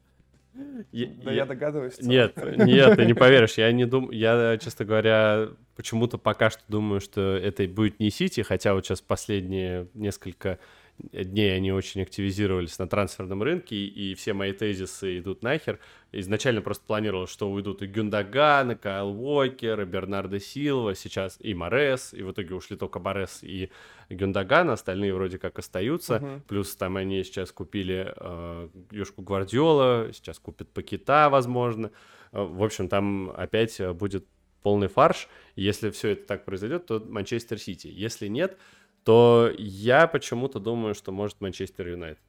[0.91, 1.99] Я, да я, я догадываюсь.
[2.01, 3.57] Нет, нет, ты не поверишь.
[3.57, 8.41] Я не думаю, я, честно говоря, почему-то пока что думаю, что это будет не Сити,
[8.41, 10.59] хотя вот сейчас последние несколько
[10.97, 15.79] дней они очень активизировались на трансферном рынке, и все мои тезисы идут нахер.
[16.11, 21.53] Изначально просто планировал, что уйдут и Гюндаган, и Кайл Уокер, и Бернардо Силва, сейчас и
[21.53, 23.69] Морес, и в итоге ушли только Морес и
[24.09, 26.15] Гюндаган, остальные вроде как остаются.
[26.15, 26.41] Uh-huh.
[26.47, 31.91] Плюс там они сейчас купили э, Юшку Гвардиола, сейчас купят Пакета, возможно.
[32.31, 34.25] Э, в общем, там опять будет
[34.63, 35.27] полный фарш.
[35.55, 37.87] Если все это так произойдет, то Манчестер Сити.
[37.87, 38.57] Если нет,
[39.05, 42.23] то я почему-то думаю, что может Манчестер Юнайтед.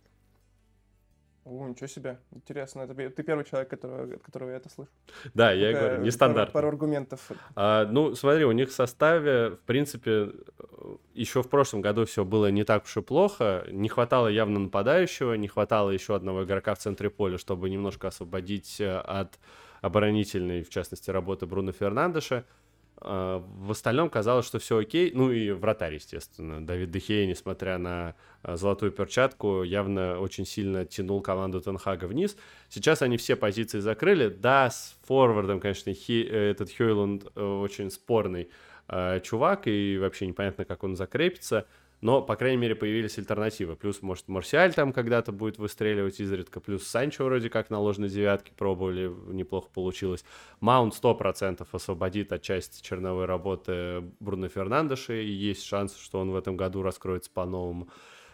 [1.47, 2.19] О, ничего себе.
[2.33, 2.83] Интересно.
[2.83, 4.91] Это, ты первый человек, которого, от которого я это слышу.
[5.33, 6.53] Да, я Только говорю, нестандартно.
[6.53, 7.31] Пару, пару аргументов.
[7.55, 10.33] А, ну, смотри, у них в составе, в принципе,
[11.15, 13.65] еще в прошлом году все было не так уж и плохо.
[13.71, 18.81] Не хватало явно нападающего, не хватало еще одного игрока в центре поля, чтобы немножко освободить
[18.81, 19.39] э, от
[19.81, 22.45] оборонительной, в частности, работы Бруно Фернандеша.
[22.99, 25.11] А, в остальном казалось, что все окей.
[25.15, 26.65] Ну и вратарь, естественно.
[26.65, 32.37] Давид Дехея, несмотря на а, золотую перчатку, явно очень сильно тянул команду Тенхага вниз.
[32.69, 34.29] Сейчас они все позиции закрыли.
[34.29, 38.49] Да, с форвардом, конечно, Хи, э, этот Хейланд э, очень спорный
[38.89, 41.67] э, чувак, и вообще непонятно, как он закрепится
[42.01, 43.77] но, по крайней мере, появились альтернативы.
[43.77, 48.53] Плюс, может, Марсиаль там когда-то будет выстреливать изредка, плюс Санчо вроде как на ложной девятке
[48.57, 50.25] пробовали, неплохо получилось.
[50.61, 56.37] Маунт 100% освободит от части черновой работы Бруно Фернандеша, и есть шанс, что он в
[56.37, 57.89] этом году раскроется по-новому.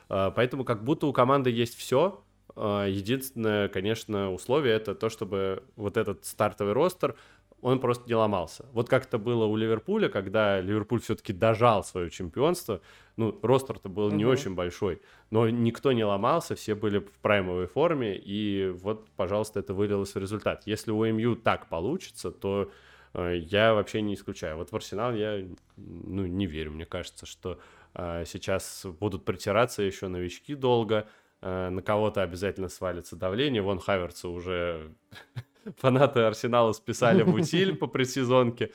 [0.09, 2.23] А, поэтому как будто у команды есть все,
[2.55, 7.17] а, Единственное, конечно, условие это то, чтобы вот этот стартовый ростер
[7.63, 8.67] он просто не ломался.
[8.73, 12.81] Вот как это было у Ливерпуля, когда Ливерпуль все-таки дожал свое чемпионство.
[13.17, 14.17] Ну, ростер-то был угу.
[14.17, 15.01] не очень большой,
[15.31, 20.19] но никто не ломался, все были в праймовой форме, и вот, пожалуйста, это вылилось в
[20.19, 20.67] результат.
[20.67, 22.73] Если у МЮ так получится, то
[23.15, 24.57] э, я вообще не исключаю.
[24.57, 25.47] Вот в Арсенал я
[25.77, 26.73] ну, не верю.
[26.73, 27.61] Мне кажется, что
[27.95, 31.07] э, сейчас будут притираться еще новички долго,
[31.43, 33.63] э, на кого-то обязательно свалится давление.
[33.63, 34.95] Вон Хаверца уже
[35.77, 38.71] фанаты Арсенала списали в утиль по предсезонке.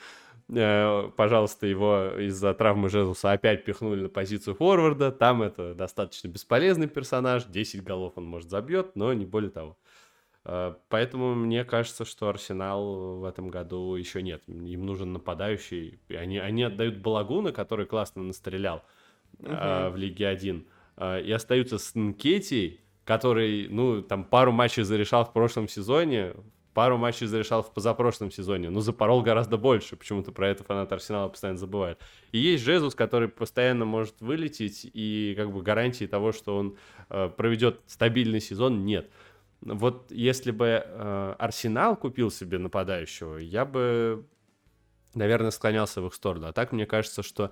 [0.50, 5.12] Э, пожалуйста, его из-за травмы Жезуса опять пихнули на позицию форварда.
[5.12, 7.44] Там это достаточно бесполезный персонаж.
[7.44, 9.78] 10 голов он, может, забьет, но не более того.
[10.44, 14.42] Э, поэтому мне кажется, что Арсенал в этом году еще нет.
[14.46, 16.00] Им нужен нападающий.
[16.08, 18.84] Они, они отдают Балагуна, который классно настрелял
[19.38, 19.90] uh-huh.
[19.90, 20.66] в Лиге 1.
[21.24, 26.34] И остаются с Нкетти, который, ну, там пару матчей зарешал в прошлом сезоне
[26.78, 29.96] пару матчей зарешал в позапрошлом сезоне, но запорол гораздо больше.
[29.96, 31.98] Почему-то про это фанат Арсенала постоянно забывает.
[32.30, 36.76] И есть Жезус, который постоянно может вылететь, и как бы гарантии того, что он
[37.10, 39.10] э, проведет стабильный сезон, нет.
[39.60, 44.24] Вот если бы э, Арсенал купил себе нападающего, я бы,
[45.14, 46.46] наверное, склонялся в их сторону.
[46.46, 47.50] А так мне кажется, что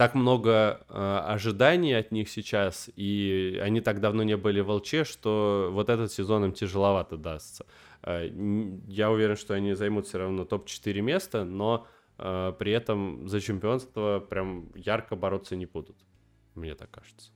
[0.00, 5.04] так много э, ожиданий от них сейчас, и они так давно не были в ЛЧ,
[5.04, 7.66] что вот этот сезон им тяжеловато дастся.
[8.02, 8.26] Э,
[8.88, 11.86] я уверен, что они займут все равно топ-4 места, но
[12.16, 15.96] э, при этом за чемпионство прям ярко бороться не будут.
[16.54, 17.30] Мне так кажется.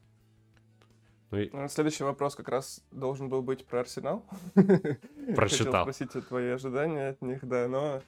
[1.32, 1.50] Ну и...
[1.52, 4.24] Ну, следующий вопрос как раз должен был быть про Арсенал.
[5.36, 5.84] Прочитал.
[5.84, 8.00] Хотел спросить твои ожидания от них, да, но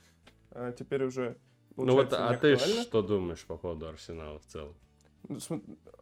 [0.53, 1.37] э, теперь уже
[1.77, 4.75] Ну вот, а ты что думаешь по поводу Арсенала в целом?
[5.29, 5.39] Ну,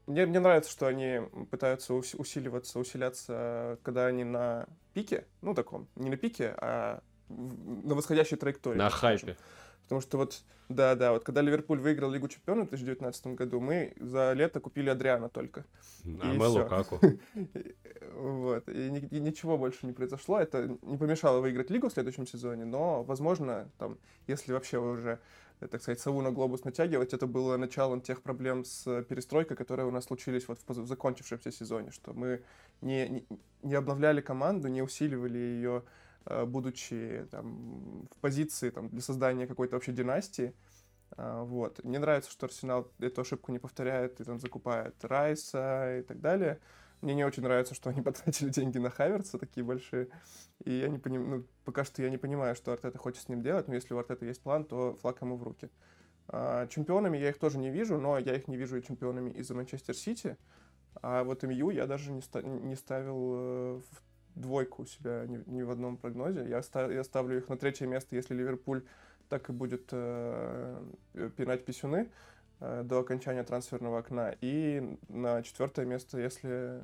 [0.07, 1.21] мне, мне нравится, что они
[1.51, 8.37] пытаются усиливаться, усиляться, когда они на пике, ну, таком, не на пике, а на восходящей
[8.37, 8.79] траектории.
[8.79, 9.37] На хайпе.
[9.85, 13.93] Потому что вот, да, да, вот когда Ливерпуль выиграл Лигу Чемпионов в 2019 году, мы
[13.97, 15.67] за лето купили Адриана только.
[16.05, 17.01] А мы Лукаку.
[18.17, 20.39] Вот, и, и ничего больше не произошло.
[20.39, 23.99] Это не помешало выиграть Лигу в следующем сезоне, но, возможно, там,
[24.29, 25.19] если вообще вы уже
[25.61, 27.15] так сказать, сову на глобус натягивать.
[27.15, 31.91] Это было началом тех проблем с перестройкой, которые у нас случились вот в закончившемся сезоне,
[31.91, 32.43] что мы
[32.81, 33.27] не, не,
[33.63, 35.83] не обновляли команду, не усиливали ее,
[36.27, 40.55] э, будучи там, в позиции там, для создания какой-то вообще династии.
[41.17, 41.83] А, вот.
[41.85, 46.59] Мне нравится, что Арсенал эту ошибку не повторяет и там закупает Райса и так далее.
[47.05, 50.09] Мне не очень нравится, что они потратили деньги на Хаверса такие большие.
[50.65, 53.43] И я не понимаю, ну, пока что я не понимаю, что Артета хочет с ним
[53.43, 55.69] делать, но если у Артета есть план, то флаг ему в руки.
[56.29, 59.55] А, чемпионами я их тоже не вижу, но я их не вижу и чемпионами из-за
[59.55, 60.39] Манчестер Сити.
[61.03, 65.43] А вот МЮ я даже не, ста- не ставил э, в двойку у себя ни,
[65.47, 66.49] ни в одном прогнозе.
[66.49, 68.83] Я, ста- я ставлю их на третье место, если Ливерпуль
[69.29, 70.83] так и будет э,
[71.37, 72.09] пинать писюны
[72.85, 74.35] до окончания трансферного окна.
[74.41, 76.83] И на четвертое место, если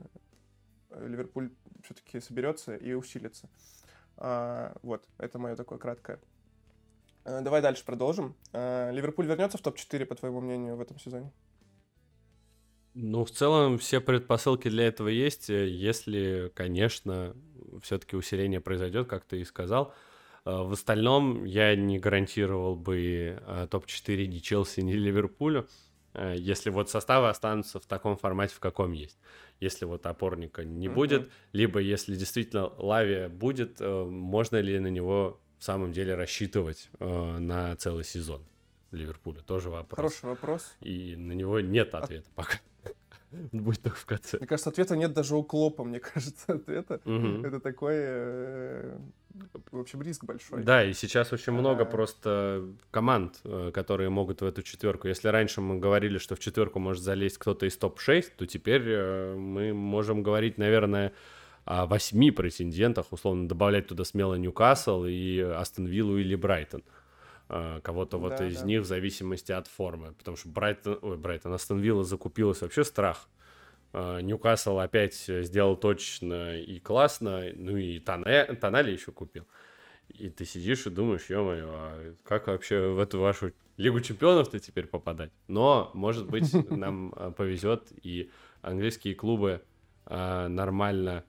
[0.90, 1.50] Ливерпуль
[1.84, 3.48] все-таки соберется и усилится.
[4.16, 6.20] А, вот, это мое такое краткое.
[7.24, 8.34] А, давай дальше продолжим.
[8.52, 11.32] А, Ливерпуль вернется в топ-4, по твоему мнению, в этом сезоне?
[12.94, 17.36] Ну, в целом, все предпосылки для этого есть, э, если, конечно,
[17.82, 19.94] все-таки усиление произойдет, как ты и сказал.
[20.45, 25.68] А, в остальном я не гарантировал бы а, топ-4 ни Челси, ни Ливерпулю,
[26.14, 29.18] а, если вот составы останутся в таком формате, в каком есть.
[29.61, 30.95] Если вот опорника не mm-hmm.
[30.95, 37.76] будет, либо если действительно Лави будет, можно ли на него в самом деле рассчитывать на
[37.76, 38.43] целый сезон
[38.91, 39.43] Ливерпуля?
[39.43, 39.97] Тоже вопрос.
[39.97, 40.74] Хороший вопрос.
[40.80, 42.36] И на него нет ответа а...
[42.36, 42.59] пока.
[43.52, 44.38] Будет только в конце.
[44.38, 47.00] Мне кажется, ответа нет даже у Клопа, мне кажется, ответа.
[47.04, 47.46] Угу.
[47.46, 48.98] Это такой, э,
[49.70, 50.62] в общем, риск большой.
[50.62, 51.86] Да, и сейчас очень много а...
[51.86, 55.08] просто команд, э, которые могут в эту четверку.
[55.08, 59.34] Если раньше мы говорили, что в четверку может залезть кто-то из топ-6, то теперь э,
[59.36, 61.12] мы можем говорить, наверное,
[61.64, 66.82] о восьми претендентах, условно добавлять туда смело Ньюкасл и Астон Виллу или Брайтон.
[66.82, 66.99] А,
[67.82, 68.66] кого-то вот да, из да.
[68.66, 70.12] них в зависимости от формы.
[70.12, 73.28] Потому что Брайтон, ой, Брайтон, Астон Вилла закупилась вообще страх.
[73.92, 79.46] А, Ньюкасл опять сделал точно и классно, ну и Тонали, Тонали еще купил.
[80.09, 84.86] И ты сидишь и думаешь, ё-моё, а как вообще в эту вашу Лигу Чемпионов-то теперь
[84.86, 85.32] попадать?
[85.48, 88.30] Но, может быть, нам повезет, и
[88.61, 89.62] английские клубы
[90.07, 91.24] нормально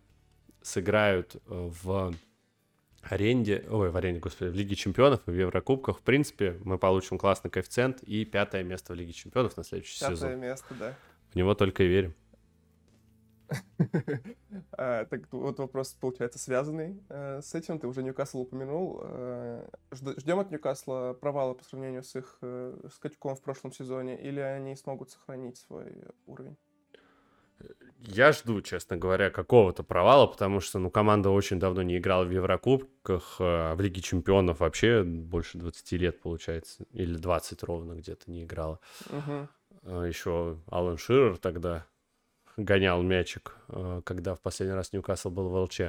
[0.61, 2.13] сыграют в
[3.09, 7.17] аренде, ой, в аренде, господи, в Лиге Чемпионов и в Еврокубках, в принципе, мы получим
[7.17, 10.29] классный коэффициент и пятое место в Лиге Чемпионов на следующий пятое сезон.
[10.29, 10.95] Пятое место, да.
[11.31, 12.13] В него только и верим.
[14.71, 17.79] а, так вот вопрос, получается, связанный э, с этим.
[17.79, 19.01] Ты уже Ньюкасл упомянул.
[19.03, 24.39] Э, ждем от Ньюкасла провала по сравнению с их э, скачком в прошлом сезоне, или
[24.39, 25.93] они смогут сохранить свой
[26.27, 26.57] уровень?
[28.07, 32.31] Я жду, честно говоря, какого-то провала, потому что, ну, команда очень давно не играла в
[32.31, 38.43] Еврокубках, а в Лиге Чемпионов вообще больше 20 лет, получается, или 20 ровно где-то не
[38.43, 38.79] играла.
[39.09, 39.47] Угу.
[39.83, 41.85] А еще Алан Ширер тогда
[42.57, 45.81] гонял мячик, а, когда в последний раз Ньюкасл был в ЛЧ.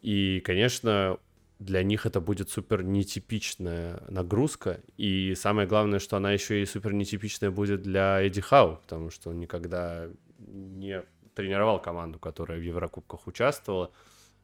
[0.00, 1.18] И, конечно,
[1.58, 4.80] для них это будет супер нетипичная нагрузка.
[4.96, 9.30] И самое главное, что она еще и супер нетипичная будет для Эдди Хау, потому что
[9.30, 11.02] он никогда не
[11.38, 13.92] тренировал команду, которая в Еврокубках участвовала.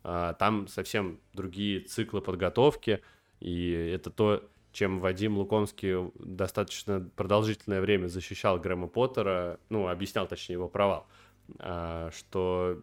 [0.05, 3.01] А, там совсем другие циклы подготовки,
[3.41, 10.53] и это то, чем Вадим Лукомский достаточно продолжительное время защищал Грэма Поттера, ну, объяснял, точнее,
[10.53, 11.09] его провал,
[11.59, 12.81] а, что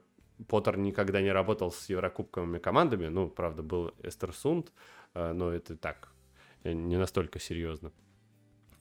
[0.49, 4.73] Поттер никогда не работал с еврокубковыми командами, ну, правда, был Эстерсунд,
[5.13, 6.09] а, но это так,
[6.65, 7.93] не настолько серьезно.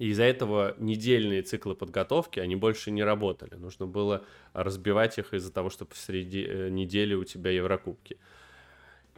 [0.00, 3.56] И из-за этого недельные циклы подготовки, они больше не работали.
[3.56, 4.24] Нужно было
[4.54, 8.16] разбивать их из-за того, что посреди э, недели у тебя Еврокубки.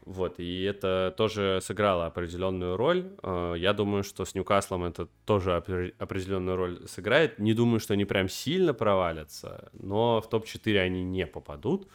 [0.05, 3.12] Вот, и это тоже сыграло определенную роль.
[3.22, 7.39] Э, я думаю, что с Ньюкаслом это тоже определенную роль сыграет.
[7.39, 11.87] Не думаю, что они прям сильно провалятся, но в топ-4 они не попадут.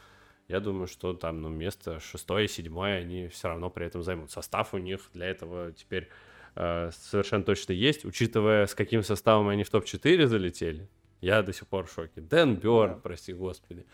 [0.48, 4.32] Я думаю, что там, ну, место шестое, седьмое они все равно при этом займут.
[4.32, 6.08] Состав у них для этого теперь
[6.92, 10.90] совершенно точно есть, учитывая, с каким составом они в топ-4 залетели.
[11.22, 12.22] Я до сих пор в шоке.
[12.22, 13.00] Дэн Бёрн, да.
[13.00, 13.86] прости господи.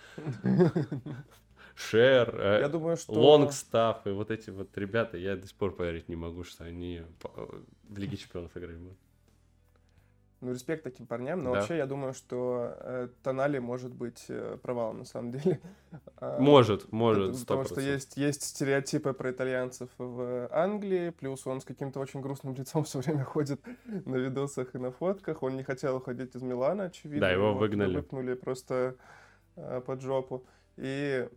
[1.75, 3.13] Шер, э, я думаю, что...
[3.13, 7.01] Лонгстаф и вот эти вот ребята, я до сих пор поверить не могу, что они
[7.21, 8.97] в Лиге Чемпионов играть будут.
[10.43, 11.59] Ну, респект таким парням, но да.
[11.59, 15.59] вообще я думаю, что э, Тонали может быть э, провалом на самом деле.
[16.17, 21.61] А, может, может, это, Потому что есть, есть стереотипы про итальянцев в Англии, плюс он
[21.61, 25.43] с каким-то очень грустным лицом все время ходит на видосах и на фотках.
[25.43, 27.27] Он не хотел уходить из Милана, очевидно.
[27.27, 27.95] Да, его выгнали.
[27.97, 28.95] Выпнули просто
[29.55, 30.45] э, под жопу.
[30.77, 31.29] И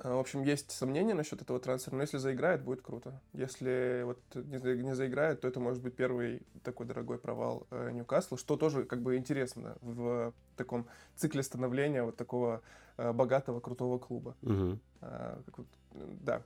[0.00, 3.20] в общем, есть сомнения насчет этого трансфера, но если заиграет, будет круто.
[3.32, 7.90] Если вот не, за- не заиграет, то это может быть первый такой дорогой провал э,
[7.90, 10.86] Ньюкасла, что тоже как бы интересно в таком
[11.16, 12.62] цикле становления вот такого
[12.96, 14.36] э, богатого, крутого клуба.
[14.42, 14.80] Мгм.
[15.00, 16.42] Как вот, э, да.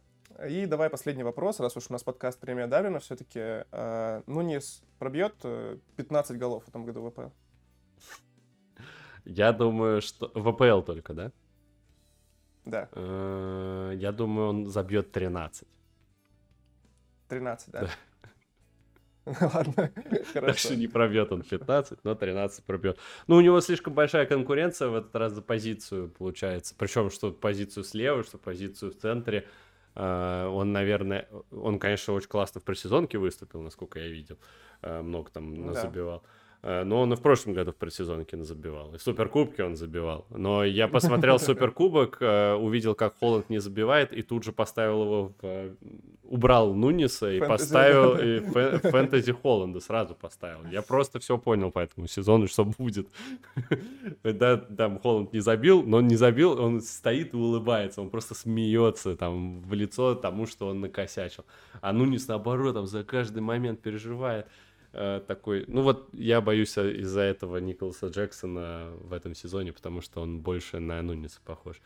[0.48, 3.66] И давай последний вопрос, раз уж у нас подкаст премия Дарвина, все-таки
[4.26, 7.32] Нунис пробьет э, 15 голов в этом году в ВП.
[9.24, 10.30] Я думаю, что...
[10.34, 11.32] В АПЛ только, да?
[12.64, 15.66] Да, Э, Я думаю, он забьет 13.
[17.28, 17.88] 13, да?
[19.24, 19.92] Ладно,
[20.32, 20.40] хорошо.
[20.40, 22.98] Дальше не пробьет он 15, но 13 пробьет.
[23.28, 26.74] Ну, у него слишком большая конкуренция в этот раз за позицию получается.
[26.76, 29.46] Причем, что позицию слева, что позицию в центре.
[29.94, 34.38] Э, Он, наверное, он, конечно, очень классно в предсезонке выступил, насколько я видел.
[34.82, 35.80] Э, Много там Да.
[35.82, 36.18] забивал.
[36.24, 38.94] Э, Но он и в прошлом году в предсезонке забивал.
[38.94, 40.26] И в Суперкубке он забивал.
[40.30, 45.24] Но я посмотрел Суперкубок, э, увидел, как Холланд не забивает, и тут же поставил его
[45.28, 45.32] в...
[45.42, 45.74] э,
[46.24, 47.48] Убрал Нуниса и Фэнтези.
[47.50, 50.64] поставил и фэ- фэнтези Холланда сразу поставил.
[50.70, 53.08] Я просто все понял по этому сезону, что будет.
[54.22, 58.34] Да, там Холланд не забил, но он не забил, он стоит и улыбается, он просто
[58.34, 61.44] смеется там в лицо тому, что он накосячил.
[61.80, 64.48] А Нунис, наоборот, там за каждый момент переживает э,
[65.26, 65.64] такой...
[65.68, 70.40] Ну вот я боюсь э, из-за этого Николаса Джексона в этом сезоне, потому что он
[70.40, 71.80] больше на Нуниса похож.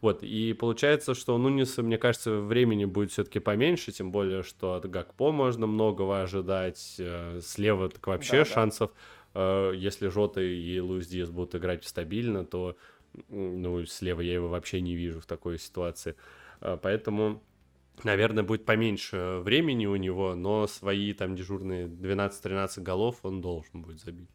[0.00, 4.74] Вот, и получается, что у Нуниса, мне кажется, времени будет все-таки поменьше, тем более, что
[4.74, 8.50] от Гакпо можно многого ожидать, э, слева так вообще Да, да.
[8.50, 8.90] шансов,
[9.34, 12.76] э, если Жота и Луис Диас будут играть стабильно, то,
[13.28, 16.16] ну, слева я его вообще не вижу в такой ситуации.
[16.60, 17.42] Э, Поэтому
[18.04, 24.00] наверное, будет поменьше времени у него, но свои там дежурные 12-13 голов он должен будет
[24.00, 24.30] забить.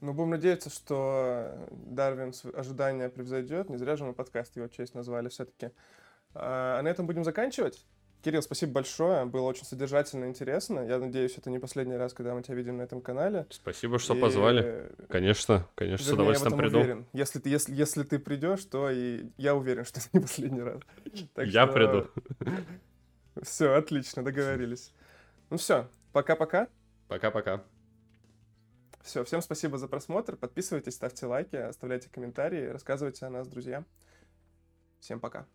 [0.00, 3.70] Ну, будем надеяться, что Дарвин ожидания превзойдет.
[3.70, 5.70] Не зря же мы подкаст его честь назвали все-таки.
[6.34, 7.86] А на этом будем заканчивать.
[8.22, 9.24] Кирилл, спасибо большое.
[9.24, 10.80] Было очень содержательно и интересно.
[10.80, 13.46] Я надеюсь, это не последний раз, когда мы тебя видим на этом канале.
[13.50, 14.90] Спасибо, что И, позвали.
[15.08, 16.78] Конечно, конечно, с вернее, я в удовольствием приду.
[16.80, 17.06] уверен.
[17.12, 20.80] Если ты, если, если ты придешь, то и я уверен, что это не последний раз.
[21.34, 22.10] Так Я что- приду.
[23.42, 24.92] Все, отлично, договорились.
[25.50, 26.68] Ну все, пока-пока.
[27.06, 27.62] Пока-пока.
[29.02, 30.34] Все, всем спасибо за просмотр.
[30.36, 33.86] Подписывайтесь, ставьте лайки, оставляйте комментарии, рассказывайте о нас друзьям.
[34.98, 35.46] Всем пока.